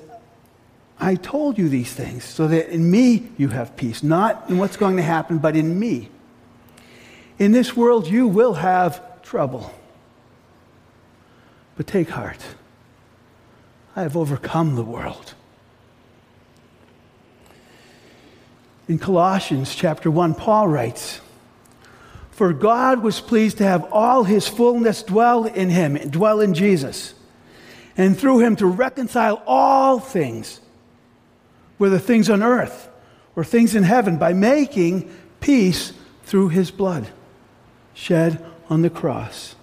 I 0.99 1.15
told 1.15 1.57
you 1.57 1.67
these 1.67 1.93
things 1.93 2.23
so 2.23 2.47
that 2.47 2.69
in 2.69 2.89
me 2.89 3.29
you 3.37 3.49
have 3.49 3.75
peace, 3.75 4.03
not 4.03 4.49
in 4.49 4.57
what's 4.57 4.77
going 4.77 4.95
to 4.95 5.03
happen, 5.03 5.39
but 5.39 5.57
in 5.57 5.77
me. 5.77 6.09
In 7.37 7.51
this 7.51 7.75
world 7.75 8.07
you 8.07 8.27
will 8.27 8.53
have 8.53 9.21
trouble. 9.21 9.73
But 11.75 11.87
take 11.87 12.09
heart. 12.09 12.43
I 13.95 14.01
have 14.03 14.15
overcome 14.15 14.75
the 14.75 14.83
world. 14.83 15.33
In 18.87 18.99
Colossians 18.99 19.73
chapter 19.73 20.11
1, 20.11 20.35
Paul 20.35 20.67
writes, 20.67 21.19
For 22.31 22.53
God 22.53 23.01
was 23.01 23.19
pleased 23.19 23.57
to 23.57 23.63
have 23.63 23.91
all 23.91 24.23
his 24.23 24.47
fullness 24.47 25.01
dwell 25.01 25.45
in 25.45 25.69
him, 25.69 25.95
dwell 26.09 26.39
in 26.39 26.53
Jesus, 26.53 27.15
and 27.97 28.17
through 28.17 28.39
him 28.39 28.55
to 28.57 28.67
reconcile 28.67 29.41
all 29.47 29.99
things, 29.99 30.61
whether 31.77 31.97
things 31.97 32.29
on 32.29 32.43
earth 32.43 32.89
or 33.35 33.43
things 33.43 33.75
in 33.75 33.83
heaven, 33.83 34.17
by 34.17 34.33
making 34.33 35.09
peace 35.41 35.91
through 36.23 36.49
his 36.49 36.69
blood 36.69 37.09
shed 37.95 38.45
on 38.69 38.83
the 38.83 38.89
cross. 38.91 39.55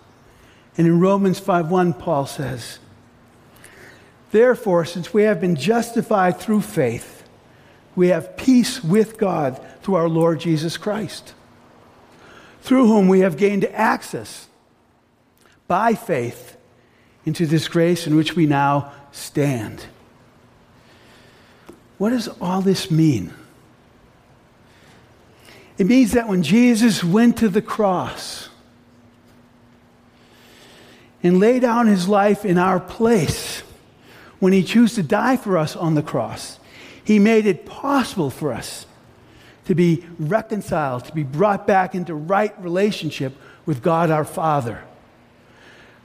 And 0.76 0.86
in 0.86 0.98
Romans 0.98 1.40
5:1 1.40 1.96
Paul 1.98 2.26
says, 2.26 2.80
Therefore, 4.32 4.84
since 4.84 5.12
we 5.12 5.22
have 5.24 5.40
been 5.40 5.54
justified 5.54 6.40
through 6.40 6.62
faith, 6.62 7.22
we 7.94 8.08
have 8.08 8.36
peace 8.36 8.82
with 8.82 9.18
God 9.18 9.60
through 9.82 9.96
our 9.96 10.08
Lord 10.08 10.40
Jesus 10.40 10.78
Christ, 10.78 11.34
through 12.62 12.86
whom 12.86 13.08
we 13.08 13.20
have 13.20 13.36
gained 13.36 13.66
access 13.66 14.48
by 15.68 15.94
faith 15.94 16.56
into 17.26 17.46
this 17.46 17.68
grace 17.68 18.06
in 18.06 18.16
which 18.16 18.34
we 18.34 18.46
now 18.46 18.92
stand. 19.12 19.84
What 21.98 22.10
does 22.10 22.28
all 22.40 22.62
this 22.62 22.90
mean? 22.90 23.34
It 25.82 25.88
means 25.88 26.12
that 26.12 26.28
when 26.28 26.44
Jesus 26.44 27.02
went 27.02 27.38
to 27.38 27.48
the 27.48 27.60
cross 27.60 28.48
and 31.24 31.40
laid 31.40 31.62
down 31.62 31.88
his 31.88 32.06
life 32.06 32.44
in 32.44 32.56
our 32.56 32.78
place, 32.78 33.64
when 34.38 34.52
he 34.52 34.62
chose 34.62 34.94
to 34.94 35.02
die 35.02 35.36
for 35.36 35.58
us 35.58 35.74
on 35.74 35.96
the 35.96 36.02
cross, 36.04 36.60
he 37.02 37.18
made 37.18 37.46
it 37.46 37.66
possible 37.66 38.30
for 38.30 38.52
us 38.52 38.86
to 39.64 39.74
be 39.74 40.06
reconciled, 40.20 41.06
to 41.06 41.12
be 41.12 41.24
brought 41.24 41.66
back 41.66 41.96
into 41.96 42.14
right 42.14 42.54
relationship 42.62 43.36
with 43.66 43.82
God 43.82 44.08
our 44.08 44.24
Father. 44.24 44.84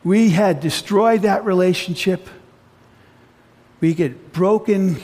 We 0.04 0.32
had 0.32 0.60
destroyed 0.60 1.22
that 1.22 1.46
relationship. 1.46 2.28
We 3.80 3.94
get 3.94 4.34
broken 4.34 4.98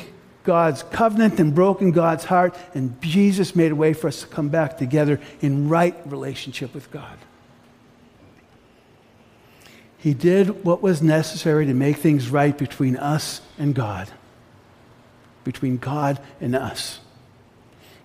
God's 0.43 0.83
covenant 0.83 1.39
and 1.39 1.55
broken 1.55 1.91
God's 1.91 2.25
heart, 2.25 2.55
and 2.73 3.01
Jesus 3.01 3.55
made 3.55 3.71
a 3.71 3.75
way 3.75 3.93
for 3.93 4.07
us 4.07 4.21
to 4.21 4.27
come 4.27 4.49
back 4.49 4.77
together 4.77 5.19
in 5.41 5.69
right 5.69 5.95
relationship 6.05 6.73
with 6.73 6.91
God. 6.91 7.17
He 9.97 10.13
did 10.13 10.65
what 10.65 10.81
was 10.81 11.01
necessary 11.01 11.65
to 11.65 11.73
make 11.73 11.95
things 11.95 12.29
right 12.29 12.57
between 12.57 12.97
us 12.97 13.39
and 13.57 13.73
God, 13.73 14.09
between 15.45 15.77
God 15.77 16.19
and 16.41 16.55
us. 16.55 16.99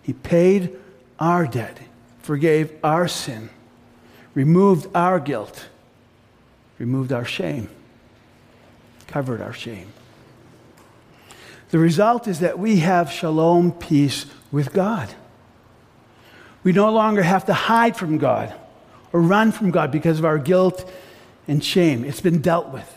He 0.01 0.12
paid 0.12 0.79
our 1.18 1.44
debt, 1.44 1.77
forgave 2.22 2.72
our 2.85 3.09
sin, 3.09 3.51
removed 4.33 4.87
our 4.94 5.18
guilt, 5.18 5.66
removed 6.79 7.12
our 7.12 7.24
shame, 7.24 7.68
covered 9.09 9.40
our 9.40 9.53
shame. 9.53 9.92
The 11.70 11.78
result 11.78 12.26
is 12.26 12.40
that 12.40 12.59
we 12.59 12.78
have 12.78 13.11
shalom, 13.11 13.72
peace 13.72 14.26
with 14.50 14.72
God. 14.72 15.12
We 16.62 16.72
no 16.72 16.90
longer 16.90 17.22
have 17.22 17.46
to 17.46 17.54
hide 17.54 17.96
from 17.96 18.18
God 18.18 18.54
or 19.12 19.20
run 19.20 19.52
from 19.52 19.70
God 19.70 19.90
because 19.90 20.18
of 20.18 20.24
our 20.24 20.38
guilt 20.38 20.90
and 21.46 21.62
shame. 21.62 22.04
It's 22.04 22.20
been 22.20 22.40
dealt 22.40 22.68
with. 22.68 22.94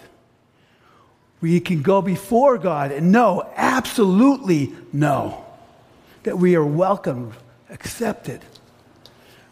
We 1.42 1.60
can 1.60 1.82
go 1.82 2.02
before 2.02 2.58
God 2.58 2.92
and 2.92 3.12
know, 3.12 3.50
absolutely 3.56 4.74
know, 4.94 5.46
that 6.24 6.38
we 6.38 6.56
are 6.56 6.66
welcomed, 6.66 7.34
accepted, 7.70 8.42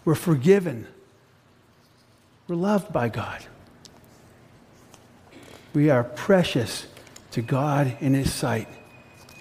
we're 0.05 0.15
forgiven, 0.15 0.87
we're 2.47 2.55
loved 2.55 2.93
by 2.93 3.09
God. 3.09 3.43
We 5.73 5.89
are 5.89 6.03
precious 6.03 6.87
to 7.31 7.41
God 7.41 7.97
in 7.99 8.13
His 8.13 8.33
sight 8.33 8.67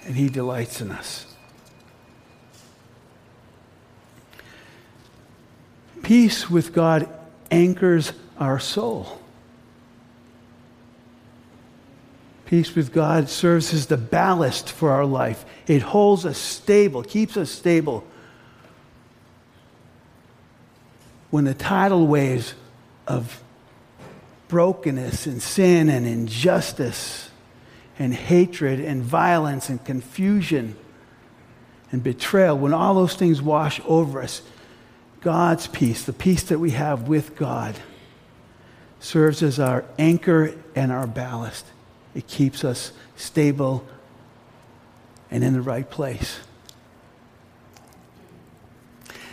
and 0.09 0.17
He 0.17 0.31
delights 0.31 0.81
in 0.81 0.91
us. 0.91 1.27
Peace 6.03 6.49
with 6.49 6.73
God 6.73 7.07
anchors 7.51 8.15
our 8.39 8.59
soul. 8.59 9.21
Peace 12.47 12.75
with 12.75 12.91
God 12.91 13.29
serves 13.29 13.75
as 13.75 13.89
the 13.89 13.99
ballast 13.99 14.71
for 14.71 14.93
our 14.93 15.05
life. 15.05 15.45
It 15.67 15.83
holds 15.83 16.25
us 16.25 16.39
stable, 16.39 17.03
keeps 17.03 17.37
us 17.37 17.51
stable. 17.51 18.03
When 21.29 21.45
the 21.45 21.53
tidal 21.53 22.07
waves 22.07 22.55
of 23.07 23.43
brokenness 24.49 25.27
and 25.27 25.43
sin 25.43 25.91
and 25.91 26.07
injustice 26.07 27.29
and 27.99 28.15
hatred 28.15 28.81
and 28.81 29.03
violence 29.03 29.69
and 29.69 29.85
confusion 29.85 30.77
and 31.91 32.03
betrayal, 32.03 32.57
when 32.57 32.75
all 32.75 32.95
those 32.95 33.15
things 33.15 33.41
wash 33.41 33.81
over 33.87 34.23
us, 34.23 34.43
God's 35.21 35.67
peace, 35.67 36.05
the 36.05 36.13
peace 36.13 36.43
that 36.45 36.59
we 36.59 36.73
have 36.73 37.09
with 37.09 37.35
God, 37.35 37.75
serves 39.01 39.43
as 39.43 39.59
our 39.59 39.85
anchor 39.99 40.55
and 40.75 40.93
our 40.93 41.07
ballast. 41.07 41.65
It 42.15 42.27
keeps 42.27 42.65
us 42.65 42.93
stable 43.17 43.87
and 45.31 45.43
in 45.43 45.55
the 45.55 45.63
right 45.63 45.89
place. 45.89 46.41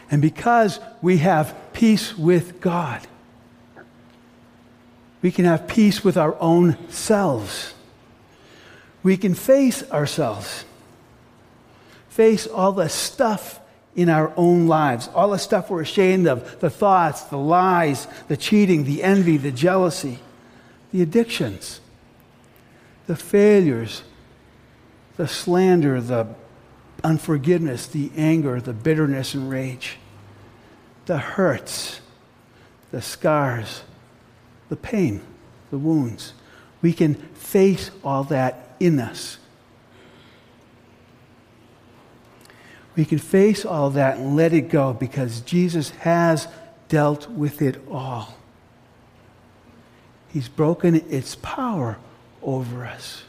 And 0.10 0.22
because 0.22 0.80
we 1.02 1.18
have 1.18 1.56
peace 1.74 2.18
with 2.18 2.62
God, 2.62 3.06
we 5.22 5.32
can 5.32 5.46
have 5.46 5.68
peace 5.68 6.04
with 6.04 6.18
our 6.18 6.40
own 6.40 6.78
selves 6.90 7.74
we 9.06 9.18
can 9.18 9.36
face 9.36 9.88
ourselves, 9.92 10.66
face 12.10 12.48
all 12.48 12.72
the 12.72 12.90
stuff 12.90 13.60
in 13.96 14.10
our 14.10 14.34
own 14.36 14.66
lives, 14.66 15.08
all 15.14 15.30
the 15.30 15.38
stuff 15.38 15.70
we're 15.70 15.84
ashamed 15.84 16.26
of 16.26 16.60
the 16.60 16.72
thoughts, 16.72 17.22
the 17.26 17.38
lies, 17.38 18.08
the 18.30 18.36
cheating, 18.36 18.84
the 18.84 19.04
envy, 19.04 19.38
the 19.38 19.52
jealousy, 19.52 20.18
the 20.92 21.04
addictions, 21.04 21.82
the 23.06 23.16
failures, 23.16 24.02
the 25.18 25.28
slander, 25.28 26.02
the 26.02 26.28
unforgiveness, 27.04 27.86
the 27.86 28.10
anger, 28.18 28.60
the 28.60 28.74
bitterness 28.74 29.36
and 29.36 29.52
rage, 29.52 29.98
the 31.06 31.20
hurts, 31.20 32.02
the 32.90 33.04
scars, 33.04 33.84
the 34.70 34.76
pain, 34.76 35.22
the 35.70 35.78
wounds. 35.78 36.34
We 36.82 36.92
can 36.92 37.14
face 37.14 37.92
all 38.04 38.24
that 38.26 38.65
in 38.80 39.00
us. 39.00 39.38
We 42.96 43.04
can 43.06 43.18
face 43.18 43.66
all 43.66 43.90
that 43.92 44.18
and 44.18 44.36
let 44.36 44.54
it 44.54 44.70
go 44.70 44.94
because 44.94 45.42
Jesus 45.42 45.90
has 45.90 46.48
dealt 46.88 47.30
with 47.30 47.62
it 47.62 47.82
all. 47.90 48.38
He's 50.30 50.48
broken 50.48 50.96
its 51.10 51.36
power 51.36 51.98
over 52.42 52.86
us. 52.86 53.24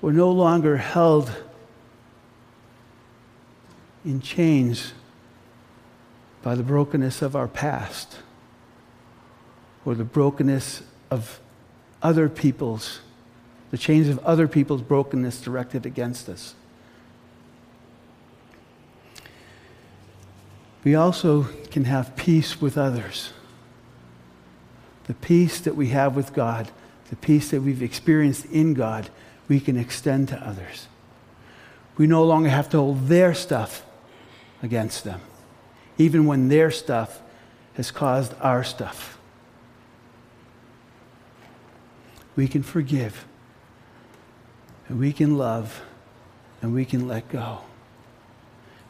We're 0.00 0.12
no 0.12 0.30
longer 0.30 0.76
held 0.76 1.30
in 4.04 4.20
chains 4.20 4.92
by 6.42 6.54
the 6.54 6.62
brokenness 6.62 7.22
of 7.22 7.34
our 7.34 7.48
past 7.48 8.18
or 9.84 9.94
the 9.94 10.04
brokenness 10.04 10.82
of 11.10 11.40
other 12.02 12.28
people's 12.28 13.00
the 13.74 13.78
chains 13.78 14.08
of 14.08 14.20
other 14.20 14.46
people's 14.46 14.82
brokenness 14.82 15.40
directed 15.40 15.84
against 15.84 16.28
us. 16.28 16.54
We 20.84 20.94
also 20.94 21.48
can 21.72 21.82
have 21.82 22.14
peace 22.14 22.60
with 22.60 22.78
others. 22.78 23.32
the 25.06 25.14
peace 25.14 25.60
that 25.60 25.76
we 25.76 25.88
have 25.88 26.16
with 26.16 26.32
God, 26.32 26.70
the 27.10 27.16
peace 27.16 27.50
that 27.50 27.62
we've 27.62 27.82
experienced 27.82 28.46
in 28.46 28.74
God, 28.74 29.10
we 29.48 29.60
can 29.60 29.76
extend 29.76 30.28
to 30.28 30.36
others. 30.36 30.88
We 31.96 32.06
no 32.06 32.24
longer 32.24 32.48
have 32.48 32.68
to 32.70 32.78
hold 32.78 33.08
their 33.08 33.34
stuff 33.34 33.84
against 34.62 35.04
them, 35.04 35.20
even 35.98 36.26
when 36.26 36.48
their 36.48 36.70
stuff 36.70 37.20
has 37.74 37.90
caused 37.90 38.34
our 38.40 38.64
stuff. 38.64 39.18
We 42.36 42.48
can 42.48 42.62
forgive, 42.62 43.24
and 44.88 44.98
we 44.98 45.12
can 45.12 45.38
love, 45.38 45.82
and 46.60 46.74
we 46.74 46.84
can 46.84 47.08
let 47.08 47.28
go 47.28 47.60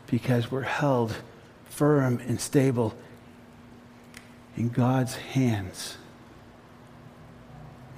because 0.07 0.51
we're 0.51 0.63
held 0.63 1.17
firm 1.65 2.21
and 2.27 2.41
stable 2.41 2.95
in 4.57 4.69
God's 4.69 5.17
hands 5.17 5.97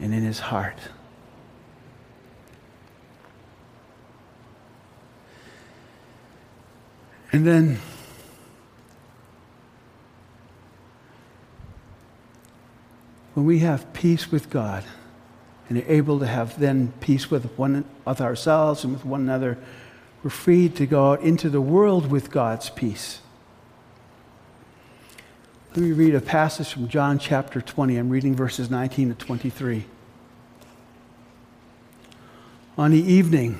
and 0.01 0.15
in 0.15 0.23
his 0.23 0.39
heart. 0.39 0.79
And 7.33 7.47
then 7.47 7.79
when 13.35 13.45
we 13.45 13.59
have 13.59 13.93
peace 13.93 14.31
with 14.31 14.49
God 14.49 14.85
and 15.69 15.79
are 15.79 15.91
able 15.91 16.19
to 16.21 16.27
have 16.27 16.59
then 16.59 16.93
peace 17.01 17.31
with 17.31 17.45
one 17.59 17.85
with 18.05 18.21
ourselves 18.21 18.85
and 18.85 18.93
with 18.93 19.05
one 19.05 19.21
another, 19.21 19.59
we're 20.23 20.31
free 20.31 20.69
to 20.71 20.87
go 20.87 21.13
out 21.13 21.21
into 21.21 21.49
the 21.49 21.61
world 21.61 22.11
with 22.11 22.31
God's 22.31 22.71
peace. 22.71 23.21
Let 25.75 25.83
me 25.83 25.93
read 25.93 26.15
a 26.15 26.21
passage 26.21 26.73
from 26.73 26.89
John 26.89 27.19
chapter 27.19 27.61
20. 27.61 27.97
I'm 27.99 28.09
reading 28.09 28.35
verses 28.35 28.71
19 28.71 29.11
to 29.11 29.15
23. 29.15 29.85
On 32.79 32.91
the 32.91 33.03
evening 33.03 33.59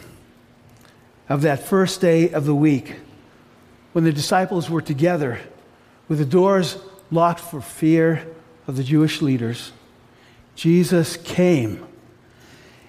of 1.29 1.43
that 1.43 1.63
first 1.63 2.01
day 2.01 2.31
of 2.31 2.47
the 2.47 2.55
week, 2.55 2.95
when 3.93 4.05
the 4.05 4.13
disciples 4.13 4.71
were 4.71 4.81
together 4.81 5.41
with 6.09 6.19
the 6.19 6.25
doors 6.25 6.79
locked 7.11 7.41
for 7.41 7.61
fear 7.61 8.27
of 8.67 8.77
the 8.77 8.85
Jewish 8.85 9.21
leaders, 9.21 9.73
Jesus 10.55 11.17
came 11.17 11.87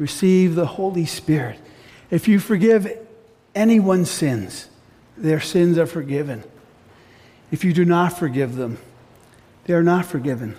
Receive 0.00 0.54
the 0.54 0.64
Holy 0.64 1.04
Spirit. 1.04 1.58
If 2.10 2.26
you 2.26 2.40
forgive 2.40 2.90
anyone's 3.54 4.10
sins, 4.10 4.66
their 5.14 5.40
sins 5.40 5.76
are 5.76 5.84
forgiven. 5.84 6.42
If 7.50 7.64
you 7.64 7.74
do 7.74 7.84
not 7.84 8.18
forgive 8.18 8.56
them, 8.56 8.78
they 9.64 9.74
are 9.74 9.82
not 9.82 10.06
forgiven. 10.06 10.56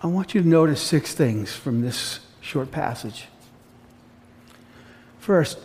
I 0.00 0.06
want 0.06 0.36
you 0.36 0.42
to 0.42 0.46
notice 0.46 0.80
six 0.80 1.14
things 1.14 1.52
from 1.52 1.80
this 1.80 2.20
short 2.40 2.70
passage. 2.70 3.26
First, 5.18 5.58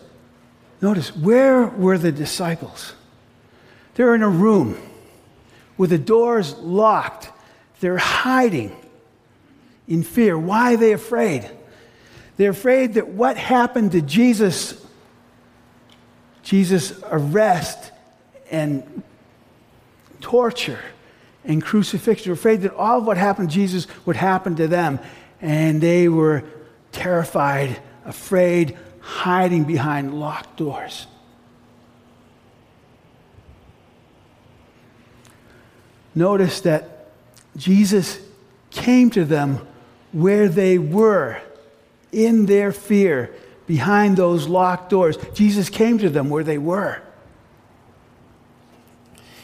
notice 0.82 1.16
where 1.16 1.68
were 1.68 2.00
the 2.00 2.12
disciples? 2.12 2.94
They're 3.94 4.16
in 4.16 4.24
a 4.24 4.30
room 4.30 4.80
with 5.78 5.92
the 5.92 6.00
doors 6.00 6.58
locked. 6.58 7.30
They're 7.82 7.98
hiding 7.98 8.76
in 9.90 10.04
fear. 10.04 10.38
Why 10.38 10.76
are 10.76 10.78
they 10.78 10.94
afraid? 10.94 11.50
They're 12.38 12.52
afraid 12.52 12.94
that 12.94 13.10
what 13.10 13.36
happened 13.36 13.92
to 13.92 14.02
Jesus, 14.02 14.86
Jesus' 16.44 16.94
arrest 17.04 17.92
and 18.50 19.04
torture 20.22 20.80
and 21.44 21.62
crucifixion, 21.62 22.26
they're 22.26 22.34
afraid 22.34 22.62
that 22.62 22.74
all 22.76 23.00
of 23.00 23.06
what 23.06 23.18
happened 23.18 23.50
to 23.50 23.56
Jesus 23.56 23.88
would 24.06 24.16
happen 24.16 24.56
to 24.56 24.68
them. 24.68 25.00
And 25.42 25.82
they 25.82 26.08
were 26.08 26.44
terrified, 26.92 27.82
afraid, 28.06 28.78
hiding 29.00 29.64
behind 29.64 30.20
locked 30.20 30.58
doors. 30.58 31.08
Notice 36.14 36.62
that 36.62 37.12
Jesus 37.58 38.20
came 38.70 39.10
to 39.12 39.26
them 39.26 39.66
where 40.12 40.48
they 40.48 40.78
were 40.78 41.42
in 42.12 42.46
their 42.46 42.72
fear 42.72 43.34
behind 43.68 44.18
those 44.18 44.48
locked 44.48 44.90
doors. 44.90 45.18
Jesus 45.34 45.70
came 45.70 46.00
to 46.00 46.10
them 46.10 46.30
where 46.30 46.44
they 46.44 46.58
were. 46.58 47.02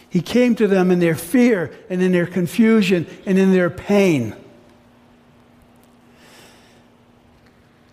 He 0.10 0.22
came 0.22 0.56
to 0.56 0.68
them 0.68 0.92
in 0.92 1.00
their 1.00 1.16
fear 1.16 1.78
and 1.90 2.02
in 2.02 2.12
their 2.12 2.26
confusion 2.26 3.06
and 3.26 3.38
in 3.38 3.52
their 3.52 3.70
pain. 3.70 4.36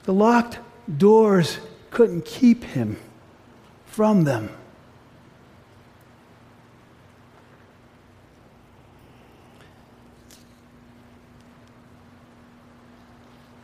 The 0.05 0.13
locked 0.13 0.59
doors 0.99 1.59
couldn't 1.91 2.25
keep 2.25 2.65
him 2.65 2.97
from 3.87 4.25
them. 4.25 4.51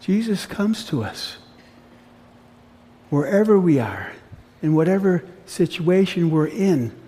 Jesus 0.09 0.47
comes 0.47 0.87
to 0.87 1.05
us 1.05 1.37
wherever 3.11 3.61
we 3.61 3.79
are, 3.79 4.13
in 4.63 4.75
whatever 4.75 5.23
situation 5.45 6.31
we're 6.31 6.47
in, 6.47 6.99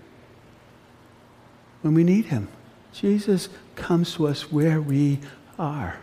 when 1.81 1.95
we 1.95 2.03
need 2.03 2.25
Him. 2.25 2.47
Jesus 2.93 3.49
comes 3.73 4.13
to 4.13 4.27
us 4.27 4.51
where 4.51 4.79
we 4.79 5.19
are. 5.57 5.97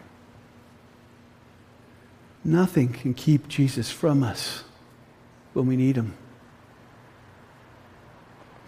Nothing 2.43 2.89
can 2.89 3.15
keep 3.15 3.47
Jesus 3.47 3.93
from 3.93 4.25
us 4.25 4.65
when 5.53 5.69
we 5.69 5.77
need 5.77 5.95
Him. 5.95 6.15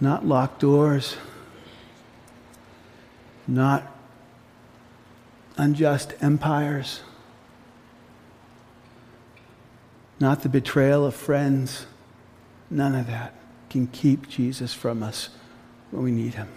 Not 0.01 0.25
locked 0.25 0.61
doors, 0.61 1.16
not 3.49 3.93
unjust 5.57 6.14
empires, 6.21 7.01
not 10.20 10.42
the 10.42 10.48
betrayal 10.48 11.04
of 11.04 11.14
friends. 11.14 11.87
None 12.70 12.94
of 12.94 13.06
that 13.09 13.35
can 13.68 13.87
keep 13.87 14.28
Jesus 14.28 14.74
from 14.74 15.02
us 15.02 15.30
when 15.90 16.04
we 16.04 16.12
need 16.12 16.35
Him. 16.35 16.48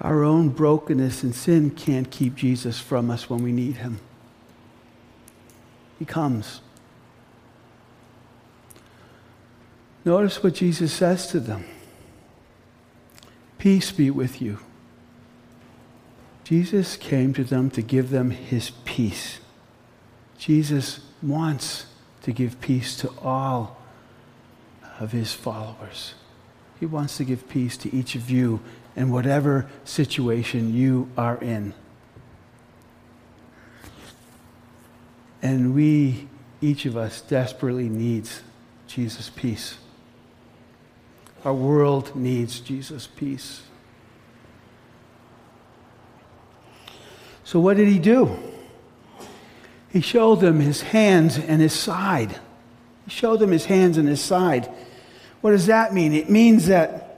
Our 0.00 0.22
own 0.22 0.50
brokenness 0.50 1.22
and 1.22 1.34
sin 1.34 1.70
can't 1.70 2.10
keep 2.10 2.36
Jesus 2.36 2.78
from 2.80 3.10
us 3.10 3.28
when 3.28 3.42
we 3.42 3.52
need 3.52 3.76
Him. 3.76 3.98
He 5.98 6.04
comes. 6.04 6.60
Notice 10.04 10.42
what 10.42 10.54
Jesus 10.54 10.92
says 10.92 11.26
to 11.28 11.40
them 11.40 11.64
Peace 13.58 13.92
be 13.92 14.10
with 14.10 14.40
you. 14.40 14.58
Jesus 16.44 16.96
came 16.96 17.34
to 17.34 17.44
them 17.44 17.70
to 17.70 17.82
give 17.82 18.10
them 18.10 18.30
his 18.30 18.70
peace. 18.84 19.38
Jesus 20.40 21.00
wants 21.22 21.84
to 22.22 22.32
give 22.32 22.62
peace 22.62 22.96
to 22.96 23.12
all 23.22 23.76
of 24.98 25.12
his 25.12 25.34
followers. 25.34 26.14
He 26.80 26.86
wants 26.86 27.18
to 27.18 27.24
give 27.24 27.46
peace 27.46 27.76
to 27.76 27.94
each 27.94 28.14
of 28.14 28.30
you 28.30 28.60
in 28.96 29.12
whatever 29.12 29.68
situation 29.84 30.74
you 30.74 31.10
are 31.14 31.36
in. 31.36 31.74
And 35.42 35.74
we, 35.74 36.26
each 36.62 36.86
of 36.86 36.96
us, 36.96 37.20
desperately 37.20 37.90
needs 37.90 38.40
Jesus' 38.86 39.28
peace. 39.28 39.76
Our 41.44 41.52
world 41.52 42.16
needs 42.16 42.60
Jesus' 42.60 43.06
peace. 43.06 43.60
So, 47.44 47.60
what 47.60 47.76
did 47.76 47.88
he 47.88 47.98
do? 47.98 48.49
He 49.92 50.00
showed 50.00 50.40
them 50.40 50.60
his 50.60 50.82
hands 50.82 51.36
and 51.38 51.60
his 51.60 51.72
side. 51.72 52.38
He 53.04 53.10
showed 53.10 53.40
them 53.40 53.50
his 53.50 53.66
hands 53.66 53.96
and 53.96 54.08
his 54.08 54.20
side. 54.20 54.70
What 55.40 55.50
does 55.52 55.66
that 55.66 55.92
mean? 55.92 56.12
It 56.12 56.30
means 56.30 56.66
that 56.66 57.10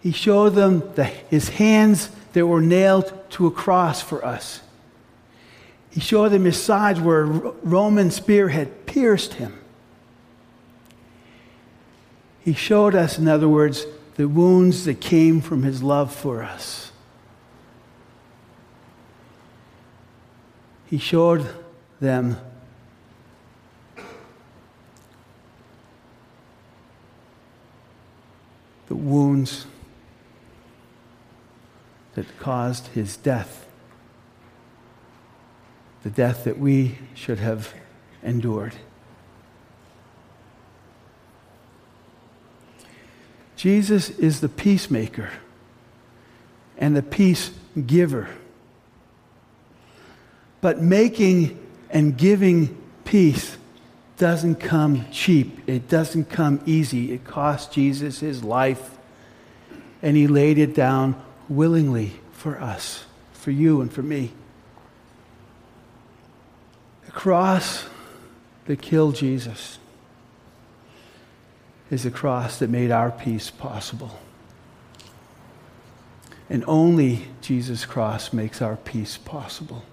He 0.00 0.12
showed 0.12 0.50
them 0.50 0.82
the, 0.94 1.04
his 1.04 1.50
hands 1.50 2.10
that 2.32 2.46
were 2.46 2.62
nailed 2.62 3.12
to 3.32 3.46
a 3.46 3.50
cross 3.50 4.00
for 4.00 4.24
us. 4.24 4.60
He 5.90 6.00
showed 6.00 6.30
them 6.30 6.44
his 6.44 6.60
sides 6.60 7.00
where 7.00 7.22
a 7.22 7.24
Roman 7.24 8.10
spear 8.10 8.48
had 8.48 8.86
pierced 8.86 9.34
him. 9.34 9.58
He 12.42 12.54
showed 12.54 12.94
us, 12.94 13.18
in 13.18 13.28
other 13.28 13.48
words, 13.48 13.84
the 14.16 14.28
wounds 14.28 14.84
that 14.86 15.00
came 15.00 15.40
from 15.40 15.64
his 15.64 15.82
love 15.82 16.14
for 16.14 16.42
us. 16.42 16.89
He 20.90 20.98
showed 20.98 21.48
them 22.00 22.36
the 28.88 28.96
wounds 28.96 29.66
that 32.14 32.26
caused 32.40 32.88
his 32.88 33.16
death, 33.16 33.68
the 36.02 36.10
death 36.10 36.42
that 36.42 36.58
we 36.58 36.98
should 37.14 37.38
have 37.38 37.72
endured. 38.24 38.74
Jesus 43.54 44.10
is 44.10 44.40
the 44.40 44.48
peacemaker 44.48 45.30
and 46.76 46.96
the 46.96 47.02
peace 47.02 47.52
giver. 47.86 48.28
But 50.60 50.80
making 50.80 51.58
and 51.90 52.16
giving 52.16 52.76
peace 53.04 53.56
doesn't 54.16 54.56
come 54.56 55.06
cheap. 55.10 55.66
It 55.66 55.88
doesn't 55.88 56.26
come 56.26 56.60
easy. 56.66 57.12
It 57.12 57.24
cost 57.24 57.72
Jesus 57.72 58.20
his 58.20 58.44
life, 58.44 58.98
and 60.02 60.16
he 60.16 60.26
laid 60.26 60.58
it 60.58 60.74
down 60.74 61.20
willingly 61.48 62.12
for 62.32 62.60
us, 62.60 63.04
for 63.32 63.50
you 63.50 63.80
and 63.80 63.92
for 63.92 64.02
me. 64.02 64.32
The 67.06 67.12
cross 67.12 67.86
that 68.66 68.82
killed 68.82 69.16
Jesus 69.16 69.78
is 71.90 72.04
the 72.04 72.10
cross 72.10 72.58
that 72.58 72.70
made 72.70 72.90
our 72.90 73.10
peace 73.10 73.50
possible. 73.50 74.18
And 76.48 76.64
only 76.66 77.28
Jesus' 77.40 77.84
cross 77.84 78.32
makes 78.32 78.60
our 78.60 78.76
peace 78.76 79.16
possible. 79.16 79.84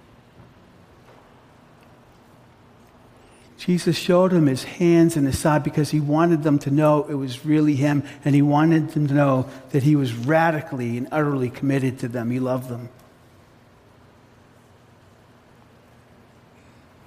Jesus 3.68 3.98
showed 3.98 4.32
him 4.32 4.46
his 4.46 4.64
hands 4.64 5.14
and 5.14 5.26
his 5.26 5.38
side 5.38 5.62
because 5.62 5.90
he 5.90 6.00
wanted 6.00 6.42
them 6.42 6.58
to 6.60 6.70
know 6.70 7.04
it 7.04 7.16
was 7.16 7.44
really 7.44 7.74
him, 7.74 8.02
and 8.24 8.34
he 8.34 8.40
wanted 8.40 8.92
them 8.92 9.06
to 9.06 9.12
know 9.12 9.46
that 9.72 9.82
he 9.82 9.94
was 9.94 10.14
radically 10.14 10.96
and 10.96 11.06
utterly 11.12 11.50
committed 11.50 11.98
to 11.98 12.08
them. 12.08 12.30
He 12.30 12.40
loved 12.40 12.70
them. 12.70 12.88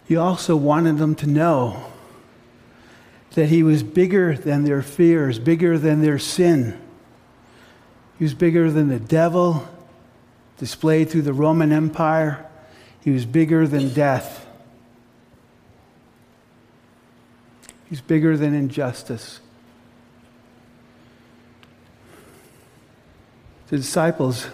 He 0.08 0.15
also 0.15 0.56
wanted 0.56 1.00
them 1.00 1.15
to 1.15 1.26
know 1.26 1.84
that 3.32 3.50
he 3.50 3.63
was 3.63 3.82
bigger 3.82 4.38
than 4.38 4.63
their 4.63 4.84
fears, 4.84 5.39
bigger 5.39 5.80
than 5.80 6.04
their 6.04 6.19
sin. 6.19 6.80
He 8.19 8.24
was 8.24 8.36
bigger 8.36 8.69
than 8.69 8.88
the 8.88 9.00
devil 9.00 9.67
displayed 10.60 11.10
through 11.10 11.24
the 11.24 11.34
Roman 11.34 11.71
Empire. 11.71 12.45
He 13.04 13.10
was 13.10 13.26
bigger 13.26 13.65
than 13.65 13.95
death. 13.95 14.40
He's 17.91 17.99
bigger 17.99 18.38
than 18.38 18.54
injustice. 18.54 19.41
The 23.67 23.75
disciples, 23.75 24.47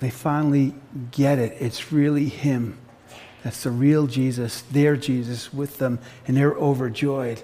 they 0.00 0.08
finally 0.08 0.74
get 1.10 1.38
it. 1.38 1.58
It's 1.60 1.92
really 1.92 2.30
him. 2.30 2.78
That's 3.44 3.62
the 3.64 3.70
real 3.70 4.06
Jesus, 4.06 4.62
their 4.62 4.96
Jesus 4.96 5.52
with 5.52 5.76
them, 5.76 5.98
and 6.26 6.38
they're 6.38 6.54
overjoyed. 6.54 7.42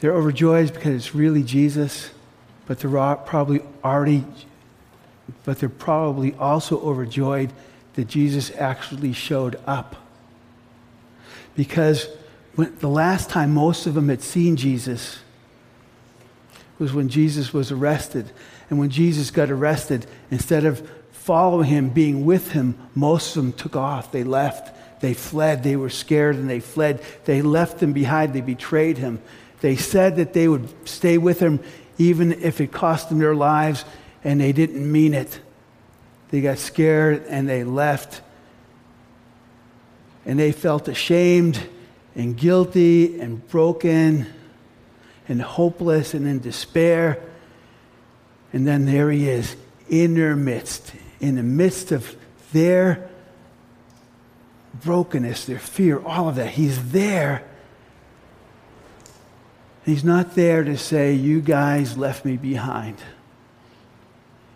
They're 0.00 0.12
overjoyed 0.12 0.74
because 0.74 0.94
it's 0.94 1.14
really 1.14 1.42
Jesus, 1.42 2.10
but 2.66 2.80
they're 2.80 3.16
probably 3.16 3.62
already, 3.82 4.26
but 5.46 5.58
they're 5.58 5.70
probably 5.70 6.34
also 6.34 6.78
overjoyed 6.82 7.50
that 7.96 8.06
Jesus 8.06 8.52
actually 8.56 9.12
showed 9.12 9.58
up. 9.66 9.96
Because 11.56 12.08
when, 12.54 12.76
the 12.78 12.88
last 12.88 13.30
time 13.30 13.52
most 13.52 13.86
of 13.86 13.94
them 13.94 14.08
had 14.08 14.22
seen 14.22 14.56
Jesus 14.56 15.18
was 16.78 16.92
when 16.92 17.08
Jesus 17.08 17.52
was 17.52 17.72
arrested. 17.72 18.30
And 18.68 18.78
when 18.78 18.90
Jesus 18.90 19.30
got 19.30 19.50
arrested, 19.50 20.06
instead 20.30 20.64
of 20.64 20.88
following 21.12 21.68
him, 21.68 21.88
being 21.88 22.24
with 22.24 22.52
him, 22.52 22.78
most 22.94 23.36
of 23.36 23.42
them 23.42 23.52
took 23.52 23.76
off. 23.76 24.12
They 24.12 24.24
left. 24.24 25.00
They 25.00 25.14
fled. 25.14 25.62
They 25.62 25.76
were 25.76 25.90
scared 25.90 26.36
and 26.36 26.48
they 26.48 26.60
fled. 26.60 27.02
They 27.24 27.42
left 27.42 27.82
him 27.82 27.92
behind. 27.92 28.32
They 28.32 28.40
betrayed 28.40 28.98
him. 28.98 29.20
They 29.60 29.76
said 29.76 30.16
that 30.16 30.34
they 30.34 30.48
would 30.48 30.68
stay 30.86 31.18
with 31.18 31.40
him 31.40 31.60
even 31.98 32.32
if 32.32 32.60
it 32.60 32.72
cost 32.72 33.08
them 33.08 33.18
their 33.18 33.34
lives, 33.34 33.84
and 34.22 34.40
they 34.40 34.52
didn't 34.52 34.90
mean 34.90 35.14
it. 35.14 35.40
They 36.36 36.42
got 36.42 36.58
scared 36.58 37.24
and 37.30 37.48
they 37.48 37.64
left. 37.64 38.20
And 40.26 40.38
they 40.38 40.52
felt 40.52 40.86
ashamed 40.86 41.58
and 42.14 42.36
guilty 42.36 43.18
and 43.18 43.48
broken 43.48 44.26
and 45.28 45.40
hopeless 45.40 46.12
and 46.12 46.26
in 46.26 46.40
despair. 46.40 47.22
And 48.52 48.66
then 48.66 48.84
there 48.84 49.10
he 49.10 49.30
is 49.30 49.56
in 49.88 50.12
their 50.12 50.36
midst, 50.36 50.92
in 51.20 51.36
the 51.36 51.42
midst 51.42 51.90
of 51.90 52.14
their 52.52 53.08
brokenness, 54.84 55.46
their 55.46 55.58
fear, 55.58 56.04
all 56.04 56.28
of 56.28 56.34
that. 56.34 56.50
He's 56.50 56.90
there. 56.92 57.48
He's 59.86 60.04
not 60.04 60.34
there 60.34 60.64
to 60.64 60.76
say, 60.76 61.14
You 61.14 61.40
guys 61.40 61.96
left 61.96 62.26
me 62.26 62.36
behind. 62.36 62.98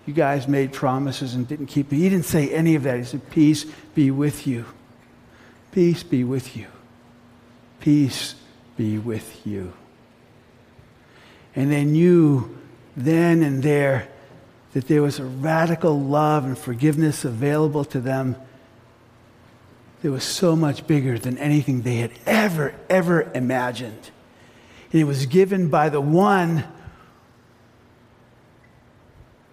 You 0.07 0.15
guys 0.15 0.49
made 0.49 0.73
promises 0.73 1.35
and 1.35 1.47
didn't 1.47 1.67
keep 1.67 1.91
them. 1.91 1.99
He 1.99 2.09
didn't 2.09 2.25
say 2.25 2.51
any 2.51 2.75
of 2.75 2.83
that. 2.85 2.99
He 2.99 3.05
said, 3.05 3.31
Peace 3.31 3.65
be 3.95 4.11
with 4.11 4.47
you. 4.47 4.65
Peace 5.73 6.03
be 6.03 6.25
with 6.25 6.57
you. 6.57 6.67
Peace 7.81 8.35
be 8.77 8.99
with 8.99 9.47
you. 9.47 9.73
And 11.55 11.71
they 11.71 11.85
knew 11.85 12.57
then 12.97 13.43
and 13.43 13.63
there 13.63 14.09
that 14.73 14.87
there 14.89 15.03
was 15.03 15.19
a 15.19 15.25
radical 15.25 15.99
love 15.99 16.45
and 16.45 16.57
forgiveness 16.57 17.25
available 17.25 17.85
to 17.87 18.01
them 18.01 18.37
that 20.03 20.11
was 20.11 20.25
so 20.25 20.57
much 20.57 20.87
bigger 20.87 21.19
than 21.19 21.37
anything 21.39 21.83
they 21.83 21.97
had 21.97 22.13
ever, 22.25 22.75
ever 22.89 23.31
imagined. 23.35 24.11
And 24.93 25.01
it 25.01 25.05
was 25.05 25.27
given 25.27 25.69
by 25.69 25.89
the 25.89 26.01
one 26.01 26.65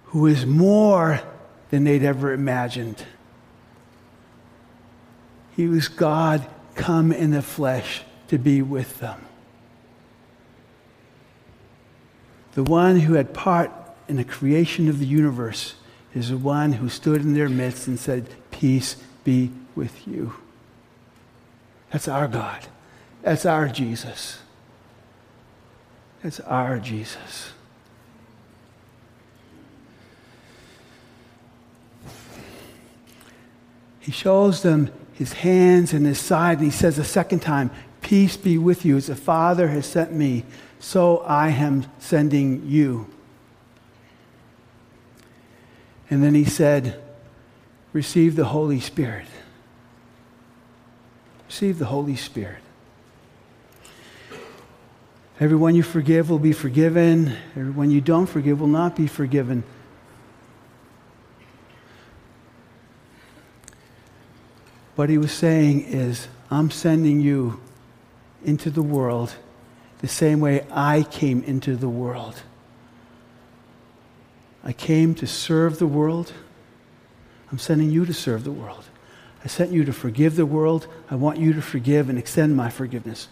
who 0.08 0.26
is 0.26 0.46
more 0.46 1.22
than 1.70 1.84
they'd 1.84 2.04
ever 2.04 2.32
imagined. 2.32 3.06
He 5.56 5.68
was 5.68 5.88
God 5.88 6.48
come 6.76 7.12
in 7.12 7.32
the 7.32 7.42
flesh 7.42 8.04
to 8.28 8.38
be 8.38 8.62
with 8.62 9.00
them. 9.00 9.26
The 12.54 12.64
one 12.64 13.02
who 13.02 13.14
had 13.14 13.34
part 13.34 13.72
in 14.08 14.16
the 14.16 14.24
creation 14.24 14.88
of 14.88 15.00
the 15.00 15.06
universe 15.06 15.76
is 16.14 16.30
the 16.30 16.38
one 16.38 16.74
who 16.74 16.90
stood 16.90 17.22
in 17.22 17.34
their 17.34 17.50
midst 17.50 17.88
and 17.88 18.00
said, 18.00 18.28
Peace 18.52 18.96
be 19.24 19.52
with 19.76 20.08
you. 20.08 20.34
That's 21.92 22.08
our 22.08 22.28
God. 22.28 22.66
That's 23.22 23.46
our 23.46 23.68
Jesus. 23.68 24.40
That's 26.24 26.40
our 26.42 26.80
Jesus. 26.80 27.52
He 34.08 34.14
shows 34.14 34.62
them 34.62 34.90
his 35.12 35.34
hands 35.34 35.92
and 35.92 36.06
his 36.06 36.18
side, 36.18 36.60
and 36.60 36.66
he 36.66 36.72
says 36.72 36.98
a 36.98 37.04
second 37.04 37.42
time, 37.42 37.72
Peace 38.00 38.38
be 38.38 38.58
with 38.58 38.86
you. 38.86 38.96
As 38.96 39.08
the 39.08 39.18
Father 39.18 39.68
has 39.68 39.86
sent 39.86 40.14
me, 40.14 40.46
so 40.80 41.18
I 41.18 41.50
am 41.50 41.86
sending 42.00 42.66
you. 42.66 43.10
And 46.10 46.24
then 46.24 46.36
he 46.36 46.46
said, 46.46 47.04
Receive 47.92 48.38
the 48.38 48.46
Holy 48.46 48.80
Spirit. 48.80 49.28
Receive 51.50 51.78
the 51.78 51.88
Holy 51.88 52.16
Spirit. 52.16 52.64
Everyone 55.38 55.76
you 55.76 55.84
forgive 55.84 56.30
will 56.30 56.40
be 56.40 56.54
forgiven. 56.54 57.36
Everyone 57.58 57.92
you 57.92 58.00
don't 58.00 58.28
forgive 58.28 58.62
will 58.62 58.68
not 58.68 58.96
be 58.96 59.08
forgiven. 59.08 59.66
What 64.98 65.10
he 65.10 65.20
was 65.20 65.32
saying 65.32 65.84
is, 65.84 66.28
I'm 66.50 66.72
sending 66.72 67.22
you 67.22 67.62
into 68.44 68.72
the 68.72 68.82
world, 68.82 69.36
the 70.00 70.08
same 70.08 70.40
way 70.40 70.66
I 70.72 71.04
came 71.04 71.44
into 71.44 71.76
the 71.76 71.88
world. 71.88 72.42
I 74.64 74.74
came 74.74 75.14
to 75.14 75.28
serve 75.28 75.78
the 75.78 75.86
world. 75.86 76.34
I'm 77.52 77.60
sending 77.60 77.92
you 77.92 78.08
to 78.08 78.14
serve 78.14 78.44
the 78.44 78.52
world. 78.52 78.86
I 79.44 79.48
sent 79.48 79.72
you 79.72 79.86
to 79.86 79.94
forgive 79.94 80.36
the 80.36 80.48
world. 80.48 80.88
I 81.12 81.16
want 81.16 81.38
you 81.38 81.54
to 81.54 81.62
forgive 81.62 82.10
and 82.10 82.18
extend 82.18 82.58
my 82.58 82.72
forgiveness. 82.72 83.28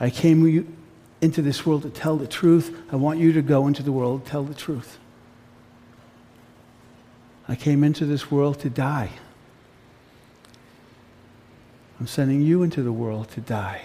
I 0.00 0.10
came 0.10 0.76
into 1.20 1.40
this 1.40 1.64
world 1.64 1.82
to 1.82 1.90
tell 1.90 2.16
the 2.16 2.26
truth. 2.26 2.76
I 2.90 2.96
want 2.96 3.20
you 3.20 3.32
to 3.32 3.42
go 3.42 3.68
into 3.68 3.84
the 3.84 3.92
world 3.92 4.26
tell 4.26 4.42
the 4.42 4.54
truth. 4.54 4.98
I 7.46 7.54
came 7.54 7.84
into 7.84 8.06
this 8.06 8.28
world 8.28 8.58
to 8.62 8.68
die. 8.68 9.10
I'm 11.98 12.06
sending 12.06 12.42
you 12.42 12.62
into 12.62 12.82
the 12.82 12.92
world 12.92 13.30
to 13.30 13.40
die. 13.40 13.82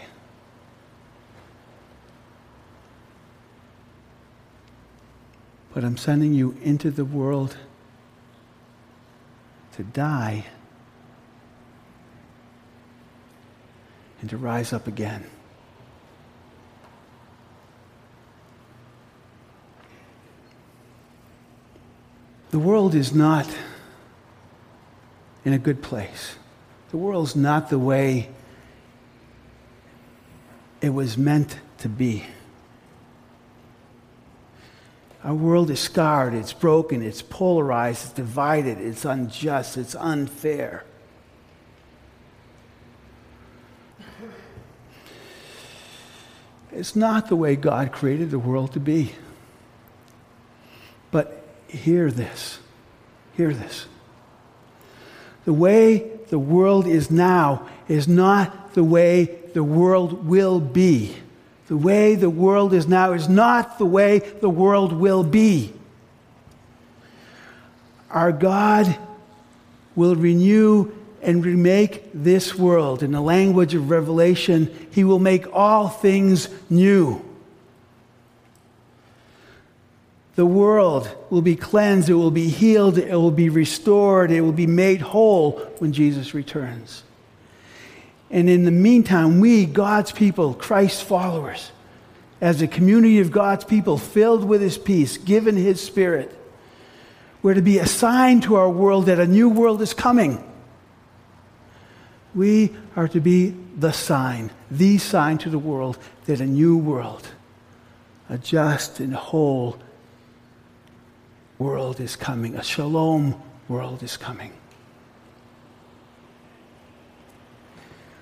But 5.73 5.85
I'm 5.85 5.95
sending 5.95 6.33
you 6.33 6.57
into 6.61 6.91
the 6.91 7.05
world 7.05 7.55
to 9.73 9.83
die 9.83 10.45
and 14.19 14.29
to 14.29 14.37
rise 14.37 14.73
up 14.73 14.87
again. 14.87 15.25
The 22.51 22.59
world 22.59 22.93
is 22.93 23.13
not 23.13 23.47
in 25.45 25.53
a 25.53 25.57
good 25.57 25.81
place. 25.81 26.35
The 26.91 26.97
world's 26.97 27.35
not 27.37 27.69
the 27.69 27.79
way 27.79 28.29
it 30.81 30.89
was 30.89 31.17
meant 31.17 31.57
to 31.79 31.89
be. 31.89 32.25
Our 35.23 35.33
world 35.33 35.69
is 35.69 35.79
scarred, 35.79 36.33
it's 36.33 36.51
broken, 36.51 37.01
it's 37.01 37.21
polarized, 37.21 38.05
it's 38.05 38.13
divided, 38.13 38.79
it's 38.79 39.05
unjust, 39.05 39.77
it's 39.77 39.95
unfair. 39.95 40.83
It's 46.73 46.95
not 46.95 47.29
the 47.29 47.35
way 47.35 47.55
God 47.55 47.91
created 47.91 48.31
the 48.31 48.39
world 48.39 48.73
to 48.73 48.79
be. 48.79 49.13
But 51.11 51.45
hear 51.67 52.09
this. 52.09 52.59
Hear 53.37 53.53
this. 53.53 53.85
The 55.45 55.53
way 55.53 56.19
the 56.31 56.39
world 56.39 56.87
is 56.87 57.11
now 57.11 57.67
is 57.89 58.07
not 58.07 58.73
the 58.73 58.83
way 58.83 59.37
the 59.53 59.63
world 59.63 60.25
will 60.25 60.61
be. 60.61 61.13
The 61.67 61.75
way 61.75 62.15
the 62.15 62.29
world 62.29 62.73
is 62.73 62.87
now 62.87 63.11
is 63.11 63.27
not 63.27 63.77
the 63.77 63.85
way 63.85 64.19
the 64.19 64.49
world 64.49 64.93
will 64.93 65.23
be. 65.23 65.73
Our 68.09 68.31
God 68.31 68.97
will 69.93 70.15
renew 70.15 70.93
and 71.21 71.45
remake 71.45 72.09
this 72.13 72.55
world. 72.55 73.03
In 73.03 73.11
the 73.11 73.21
language 73.21 73.75
of 73.75 73.89
Revelation, 73.89 74.73
He 74.91 75.03
will 75.03 75.19
make 75.19 75.53
all 75.53 75.89
things 75.89 76.47
new. 76.69 77.23
The 80.41 80.45
world 80.47 81.07
will 81.29 81.43
be 81.43 81.55
cleansed, 81.55 82.09
it 82.09 82.15
will 82.15 82.31
be 82.31 82.49
healed, 82.49 82.97
it 82.97 83.13
will 83.13 83.29
be 83.29 83.49
restored, 83.49 84.31
it 84.31 84.41
will 84.41 84.51
be 84.51 84.65
made 84.65 84.99
whole 84.99 85.59
when 85.77 85.93
Jesus 85.93 86.33
returns. 86.33 87.03
And 88.31 88.49
in 88.49 88.65
the 88.65 88.71
meantime, 88.71 89.39
we, 89.39 89.67
God's 89.67 90.11
people, 90.11 90.55
Christ's 90.55 91.03
followers, 91.03 91.71
as 92.41 92.59
a 92.59 92.67
community 92.67 93.19
of 93.19 93.29
God's 93.29 93.65
people 93.65 93.99
filled 93.99 94.43
with 94.43 94.61
His 94.61 94.79
peace, 94.79 95.15
given 95.19 95.55
His 95.55 95.79
Spirit, 95.79 96.35
we're 97.43 97.53
to 97.53 97.61
be 97.61 97.77
a 97.77 97.85
sign 97.85 98.41
to 98.41 98.55
our 98.55 98.71
world 98.71 99.05
that 99.05 99.19
a 99.19 99.27
new 99.27 99.47
world 99.47 99.79
is 99.79 99.93
coming. 99.93 100.43
We 102.33 102.75
are 102.95 103.07
to 103.09 103.19
be 103.19 103.53
the 103.77 103.91
sign, 103.91 104.49
the 104.71 104.97
sign 104.97 105.37
to 105.37 105.51
the 105.51 105.59
world 105.59 105.99
that 106.25 106.41
a 106.41 106.47
new 106.47 106.77
world, 106.77 107.27
a 108.27 108.39
just 108.39 108.99
and 108.99 109.13
whole 109.13 109.77
world 111.61 111.99
is 111.99 112.15
coming, 112.15 112.55
a 112.55 112.63
shalom 112.63 113.39
world 113.67 114.01
is 114.01 114.17
coming. 114.17 114.51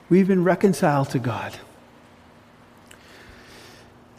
We've 0.10 0.28
been 0.28 0.44
reconciled 0.44 1.12
to 1.12 1.20
God. 1.20 1.56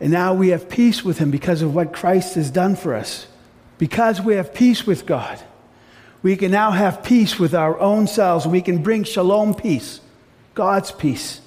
And 0.00 0.11
now 0.11 0.33
we 0.33 0.48
have 0.48 0.70
peace 0.70 1.04
with 1.04 1.18
Him 1.18 1.30
because 1.30 1.61
of 1.61 1.74
what 1.74 1.92
Christ 1.92 2.35
has 2.37 2.50
done 2.50 2.76
for 2.76 2.94
us. 2.94 3.26
Because 3.76 4.22
we 4.22 4.37
have 4.37 4.54
peace 4.54 4.87
with 4.87 5.04
God, 5.04 5.38
we 6.22 6.35
can 6.37 6.50
now 6.50 6.70
have 6.70 7.02
peace 7.02 7.38
with 7.38 7.54
our 7.54 7.78
own 7.78 8.06
selves. 8.06 8.46
We 8.46 8.62
can 8.62 8.83
bring 8.83 9.04
shalom 9.04 9.54
peace, 9.54 10.00
God's 10.54 10.92
peace, 10.92 11.42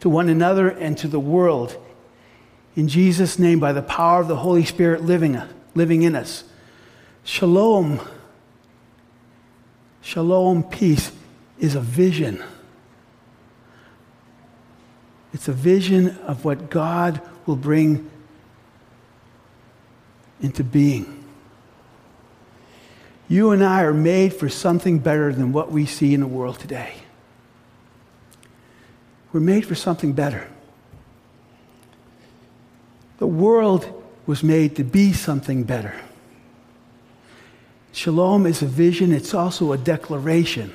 to 0.00 0.08
one 0.08 0.28
another 0.28 0.68
and 0.68 0.98
to 0.98 1.06
the 1.06 1.20
world. 1.20 1.76
In 2.74 2.88
Jesus' 2.88 3.38
name, 3.38 3.60
by 3.60 3.72
the 3.72 3.82
power 3.82 4.20
of 4.20 4.28
the 4.28 4.36
Holy 4.36 4.64
Spirit 4.64 5.02
living, 5.02 5.40
living 5.76 6.02
in 6.02 6.16
us. 6.16 6.42
Shalom, 7.24 8.00
shalom 10.00 10.64
peace 10.64 11.12
is 11.58 11.76
a 11.76 11.80
vision. 11.80 12.42
It's 15.32 15.46
a 15.46 15.52
vision 15.52 16.18
of 16.26 16.44
what 16.44 16.68
God 16.68 17.20
will 17.46 17.56
bring 17.56 18.10
into 20.40 20.64
being. 20.64 21.24
You 23.28 23.52
and 23.52 23.64
I 23.64 23.82
are 23.82 23.94
made 23.94 24.34
for 24.34 24.48
something 24.48 24.98
better 24.98 25.32
than 25.32 25.52
what 25.52 25.70
we 25.70 25.86
see 25.86 26.12
in 26.12 26.20
the 26.20 26.26
world 26.26 26.58
today. 26.58 26.94
We're 29.32 29.40
made 29.40 29.64
for 29.64 29.76
something 29.76 30.12
better. 30.12 30.48
The 33.18 33.26
world 33.28 33.88
was 34.26 34.42
made 34.42 34.74
to 34.76 34.84
be 34.84 35.12
something 35.12 35.62
better. 35.62 35.94
Shalom 37.92 38.46
is 38.46 38.62
a 38.62 38.66
vision, 38.66 39.12
it's 39.12 39.34
also 39.34 39.72
a 39.72 39.78
declaration. 39.78 40.74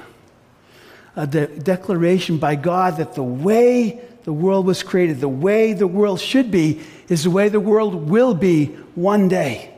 A 1.15 1.25
de- 1.25 1.47
declaration 1.47 2.37
by 2.37 2.55
God 2.55 2.97
that 2.97 3.15
the 3.15 3.23
way 3.23 4.01
the 4.23 4.33
world 4.33 4.67
was 4.67 4.83
created, 4.83 5.19
the 5.19 5.27
way 5.27 5.73
the 5.73 5.87
world 5.87 6.19
should 6.19 6.51
be, 6.51 6.81
is 7.09 7.23
the 7.23 7.31
way 7.31 7.49
the 7.49 7.59
world 7.59 8.09
will 8.09 8.35
be 8.35 8.67
one 8.93 9.27
day. 9.27 9.73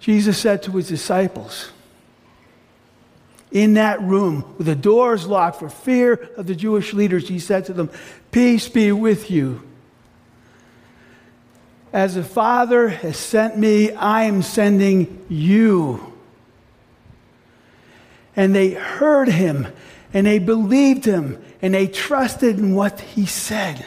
Jesus 0.00 0.38
said 0.38 0.62
to 0.62 0.72
his 0.72 0.88
disciples, 0.88 1.70
in 3.50 3.74
that 3.74 4.00
room 4.02 4.44
with 4.56 4.66
the 4.66 4.76
doors 4.76 5.26
locked 5.26 5.58
for 5.58 5.70
fear 5.70 6.14
of 6.36 6.46
the 6.46 6.54
Jewish 6.54 6.92
leaders, 6.92 7.28
he 7.28 7.38
said 7.38 7.64
to 7.66 7.72
them, 7.72 7.90
Peace 8.30 8.68
be 8.68 8.92
with 8.92 9.30
you. 9.30 9.67
As 11.98 12.14
the 12.14 12.22
Father 12.22 12.90
has 12.90 13.16
sent 13.16 13.58
me, 13.58 13.90
I 13.90 14.22
am 14.22 14.42
sending 14.42 15.26
you. 15.28 16.12
And 18.36 18.54
they 18.54 18.70
heard 18.70 19.28
him 19.28 19.66
and 20.14 20.24
they 20.24 20.38
believed 20.38 21.04
him 21.04 21.42
and 21.60 21.74
they 21.74 21.88
trusted 21.88 22.56
in 22.56 22.76
what 22.76 23.00
he 23.00 23.26
said. 23.26 23.84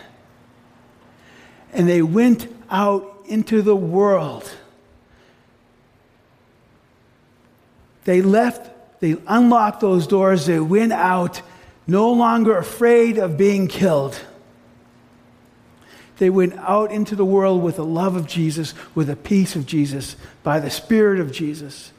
And 1.72 1.88
they 1.88 2.02
went 2.02 2.54
out 2.70 3.24
into 3.30 3.62
the 3.62 3.78
world. 3.78 4.52
They 8.04 8.22
left, 8.22 9.00
they 9.00 9.16
unlocked 9.26 9.80
those 9.80 10.06
doors, 10.06 10.48
they 10.48 10.60
went 10.60 10.92
out, 10.92 11.42
no 11.88 12.12
longer 12.12 12.58
afraid 12.58 13.18
of 13.18 13.38
being 13.38 13.70
killed. 13.70 14.20
They 16.22 16.30
went 16.30 16.54
out 16.60 16.92
into 16.92 17.16
the 17.16 17.26
world 17.26 17.64
with 17.64 17.78
the 17.78 17.84
love 17.84 18.16
of 18.16 18.28
Jesus, 18.28 18.76
with 18.94 19.08
the 19.08 19.16
peace 19.16 19.56
of 19.56 19.66
Jesus, 19.66 20.16
by 20.44 20.60
the 20.60 20.70
Spirit 20.70 21.20
of 21.20 21.32
Jesus. 21.32 21.92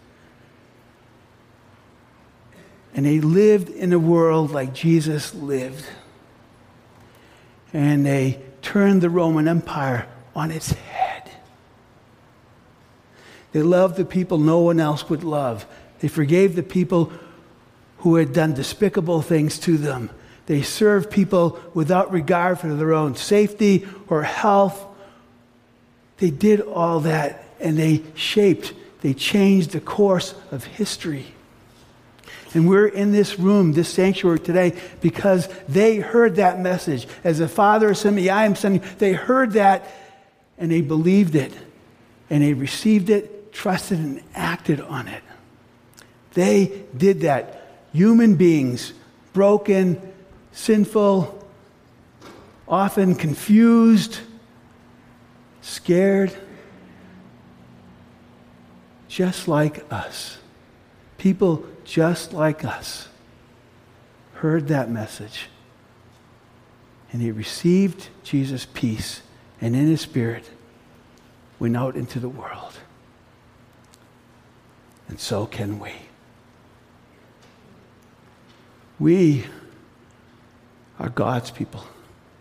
And 2.95 3.05
they 3.05 3.19
lived 3.19 3.69
in 3.69 3.93
a 3.93 3.99
world 3.99 4.53
like 4.53 4.75
Jesus 4.75 5.35
lived. 5.35 5.85
And 7.73 8.07
they 8.07 8.41
turned 8.63 9.03
the 9.03 9.11
Roman 9.11 9.49
Empire 9.49 10.07
on 10.37 10.53
its 10.53 10.71
head. 10.71 11.29
They 13.51 13.63
loved 13.63 13.97
the 13.97 14.05
people 14.05 14.39
no 14.39 14.61
one 14.61 14.79
else 14.79 15.11
would 15.11 15.25
love. 15.25 15.67
They 15.99 16.07
forgave 16.07 16.55
the 16.55 16.63
people 16.63 17.13
who 17.99 18.15
had 18.15 18.33
done 18.33 18.55
despicable 18.55 19.21
things 19.21 19.59
to 19.59 19.77
them. 19.77 20.11
They 20.47 20.63
served 20.63 21.11
people 21.11 21.61
without 21.75 22.13
regard 22.13 22.59
for 22.59 22.75
their 22.75 22.93
own 22.93 23.15
safety 23.15 23.87
or 24.09 24.23
health. 24.23 24.85
They 26.19 26.31
did 26.31 26.61
all 26.61 27.01
that 27.01 27.45
and 27.61 27.79
they 27.79 28.03
shaped, 28.15 28.73
they 29.03 29.15
changed 29.15 29.71
the 29.71 29.81
course 29.81 30.35
of 30.51 30.65
history. 30.65 31.27
And 32.55 32.69
we're 32.69 32.89
in 32.89 33.13
this 33.13 33.39
room, 33.39 33.73
this 33.73 33.89
sanctuary 33.89 34.41
today, 34.41 34.79
because 35.01 35.49
they 35.69 35.97
heard 35.97 36.37
that 36.37 36.61
message. 36.61 37.07
As 37.25 37.39
the 37.39 37.49
Father 37.49 37.95
sent 37.95 38.15
me, 38.15 38.29
I 38.29 38.45
am 38.45 38.57
sending. 38.57 38.83
They 38.99 39.13
heard 39.13 39.53
that 39.53 39.91
and 40.59 40.71
they 40.71 40.83
believed 40.83 41.35
it. 41.35 41.53
And 42.29 42.43
they 42.43 42.53
received 42.53 43.11
it, 43.11 43.53
trusted, 43.53 43.99
and 43.99 44.23
acted 44.35 44.81
on 44.81 45.09
it. 45.09 45.23
They 46.35 46.85
did 46.97 47.23
that. 47.23 47.67
Human 47.93 48.37
beings, 48.37 48.93
broken, 49.33 50.12
sinful, 50.53 51.47
often 52.69 53.15
confused, 53.15 54.21
scared, 55.61 56.33
just 59.09 59.49
like 59.49 59.85
us. 59.93 60.39
People 61.19 61.67
just 61.85 62.33
like 62.33 62.65
us 62.65 63.09
heard 64.35 64.69
that 64.69 64.91
message 64.91 65.49
and 67.13 67.21
he 67.21 67.31
received 67.31 68.09
Jesus' 68.25 68.67
peace 68.73 69.23
and 69.61 69.77
in 69.77 69.87
his 69.87 70.01
spirit 70.01 70.51
went 71.59 71.77
out 71.77 71.95
into 71.95 72.19
the 72.19 72.29
world. 72.29 72.73
And 75.09 75.21
so 75.21 75.47
can 75.47 75.79
we. 75.79 75.93
We 78.99 79.45
are 81.03 81.11
God's 81.11 81.51
people. 81.51 81.85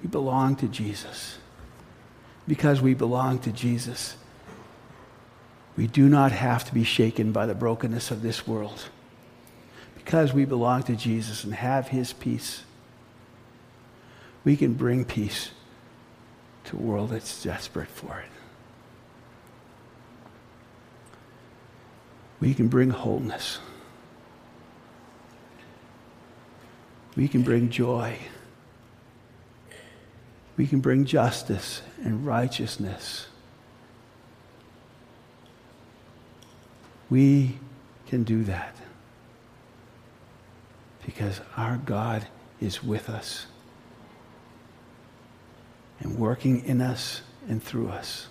We 0.01 0.07
belong 0.07 0.55
to 0.57 0.67
Jesus. 0.67 1.39
Because 2.47 2.79
we 2.79 2.93
belong 2.93 3.39
to 3.39 3.51
Jesus, 3.51 4.15
we 5.75 5.87
do 5.87 6.07
not 6.07 6.31
have 6.31 6.63
to 6.65 6.73
be 6.73 6.83
shaken 6.83 7.31
by 7.31 7.45
the 7.45 7.55
brokenness 7.55 8.11
of 8.11 8.21
this 8.21 8.47
world. 8.47 8.85
Because 9.95 10.33
we 10.33 10.45
belong 10.45 10.83
to 10.83 10.95
Jesus 10.95 11.43
and 11.43 11.53
have 11.53 11.87
his 11.87 12.13
peace, 12.13 12.63
we 14.43 14.55
can 14.55 14.73
bring 14.73 15.05
peace 15.05 15.51
to 16.65 16.77
a 16.77 16.79
world 16.79 17.09
that's 17.09 17.43
desperate 17.43 17.89
for 17.89 18.19
it. 18.19 18.29
We 22.39 22.53
can 22.53 22.67
bring 22.67 22.89
wholeness. 22.89 23.59
We 27.15 27.27
can 27.27 27.43
bring 27.43 27.69
joy. 27.69 28.17
We 30.61 30.67
can 30.67 30.79
bring 30.79 31.05
justice 31.05 31.81
and 32.03 32.23
righteousness. 32.23 33.25
We 37.09 37.57
can 38.05 38.23
do 38.23 38.43
that 38.43 38.75
because 41.03 41.41
our 41.57 41.77
God 41.77 42.27
is 42.59 42.83
with 42.83 43.09
us 43.09 43.47
and 45.99 46.19
working 46.19 46.63
in 46.63 46.79
us 46.79 47.23
and 47.49 47.63
through 47.63 47.89
us. 47.89 48.27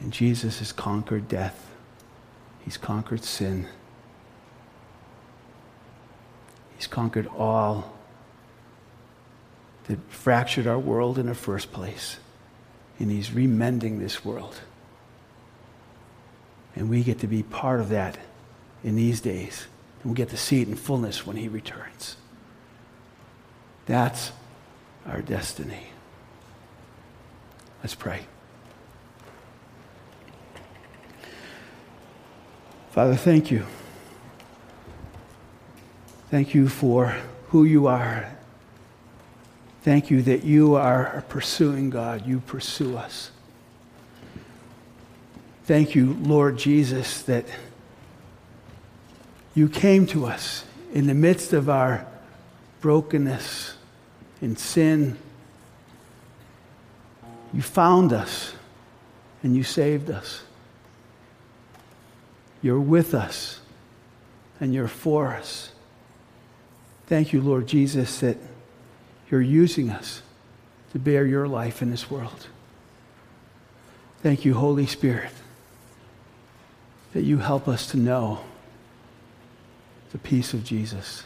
And 0.00 0.12
Jesus 0.12 0.58
has 0.58 0.72
conquered 0.72 1.28
death. 1.28 1.70
He's 2.64 2.76
conquered 2.76 3.22
sin. 3.22 3.68
He's 6.78 6.86
conquered 6.86 7.26
all 7.26 7.92
that 9.88 9.98
fractured 10.10 10.68
our 10.68 10.78
world 10.78 11.18
in 11.18 11.26
the 11.26 11.34
first 11.34 11.72
place. 11.72 12.18
And 13.00 13.10
He's 13.10 13.32
remending 13.32 13.98
this 13.98 14.24
world. 14.24 14.60
And 16.76 16.88
we 16.88 17.02
get 17.02 17.18
to 17.18 17.26
be 17.26 17.42
part 17.42 17.80
of 17.80 17.88
that 17.88 18.16
in 18.84 18.94
these 18.94 19.20
days. 19.20 19.66
And 20.02 20.12
we 20.12 20.16
get 20.16 20.28
to 20.28 20.36
see 20.36 20.62
it 20.62 20.68
in 20.68 20.76
fullness 20.76 21.26
when 21.26 21.36
He 21.36 21.48
returns. 21.48 22.16
That's 23.86 24.30
our 25.04 25.20
destiny. 25.20 25.88
Let's 27.82 27.96
pray. 27.96 28.26
Father, 32.90 33.16
thank 33.16 33.50
you. 33.50 33.66
Thank 36.30 36.54
you 36.54 36.68
for 36.68 37.16
who 37.48 37.64
you 37.64 37.86
are 37.86 38.28
Thank 39.88 40.10
you 40.10 40.20
that 40.22 40.44
you 40.44 40.74
are 40.74 41.24
pursuing 41.30 41.88
God. 41.88 42.26
You 42.26 42.40
pursue 42.40 42.98
us. 42.98 43.30
Thank 45.64 45.94
you, 45.94 46.12
Lord 46.20 46.58
Jesus, 46.58 47.22
that 47.22 47.46
you 49.54 49.68
came 49.68 50.06
to 50.08 50.26
us 50.26 50.66
in 50.92 51.06
the 51.06 51.14
midst 51.14 51.54
of 51.54 51.70
our 51.70 52.06
brokenness 52.82 53.76
and 54.42 54.58
sin. 54.58 55.16
You 57.54 57.62
found 57.62 58.12
us 58.12 58.52
and 59.42 59.56
you 59.56 59.62
saved 59.62 60.10
us. 60.10 60.42
You're 62.60 62.78
with 62.78 63.14
us 63.14 63.60
and 64.60 64.74
you're 64.74 64.86
for 64.86 65.28
us. 65.28 65.72
Thank 67.08 67.32
you, 67.32 67.40
Lord 67.40 67.66
Jesus, 67.66 68.20
that 68.20 68.36
you're 69.30 69.40
using 69.40 69.88
us 69.88 70.20
to 70.92 70.98
bear 70.98 71.24
your 71.24 71.48
life 71.48 71.80
in 71.80 71.90
this 71.90 72.10
world. 72.10 72.48
Thank 74.22 74.44
you, 74.44 74.52
Holy 74.52 74.84
Spirit, 74.84 75.32
that 77.14 77.22
you 77.22 77.38
help 77.38 77.66
us 77.66 77.86
to 77.92 77.96
know 77.96 78.40
the 80.12 80.18
peace 80.18 80.52
of 80.52 80.64
Jesus. 80.64 81.22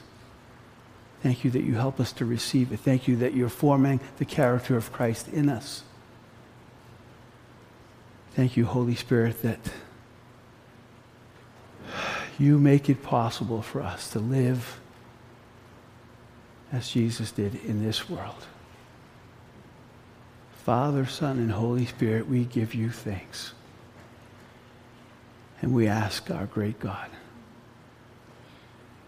Thank 1.20 1.42
you 1.42 1.50
that 1.50 1.64
you 1.64 1.74
help 1.74 1.98
us 1.98 2.12
to 2.12 2.24
receive 2.24 2.70
it. 2.72 2.78
Thank 2.78 3.08
you 3.08 3.16
that 3.16 3.34
you're 3.34 3.48
forming 3.48 3.98
the 4.18 4.24
character 4.24 4.76
of 4.76 4.92
Christ 4.92 5.26
in 5.28 5.48
us. 5.48 5.82
Thank 8.36 8.56
you, 8.56 8.66
Holy 8.66 8.94
Spirit, 8.94 9.42
that 9.42 9.58
you 12.38 12.56
make 12.56 12.88
it 12.88 13.02
possible 13.02 13.62
for 13.62 13.82
us 13.82 14.08
to 14.10 14.20
live 14.20 14.78
as 16.72 16.88
Jesus 16.88 17.30
did 17.30 17.54
in 17.64 17.84
this 17.84 18.08
world. 18.08 18.46
Father, 20.64 21.04
Son, 21.06 21.38
and 21.38 21.52
Holy 21.52 21.86
Spirit, 21.86 22.28
we 22.28 22.44
give 22.44 22.74
you 22.74 22.90
thanks. 22.90 23.52
And 25.60 25.74
we 25.74 25.86
ask 25.86 26.30
our 26.30 26.46
great 26.46 26.80
God 26.80 27.10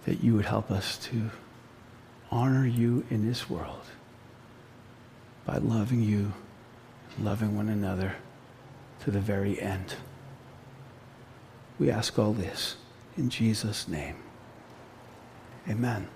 that 0.05 0.23
you 0.23 0.35
would 0.35 0.45
help 0.45 0.71
us 0.71 0.99
to 0.99 1.31
honor 2.31 2.67
you 2.67 3.05
in 3.11 3.27
this 3.27 3.49
world 3.49 3.87
by 5.47 5.59
loving 5.59 6.03
you, 6.03 6.33
loving 7.21 7.57
one 7.57 7.69
another 7.69 8.15
to 9.05 9.11
the 9.11 9.21
very 9.21 9.61
end. 9.61 9.95
We 11.79 11.91
ask 11.91 12.19
all 12.19 12.33
this 12.33 12.77
in 13.17 13.31
Jesus' 13.31 13.89
name. 13.89 14.17
Amen. 15.69 16.09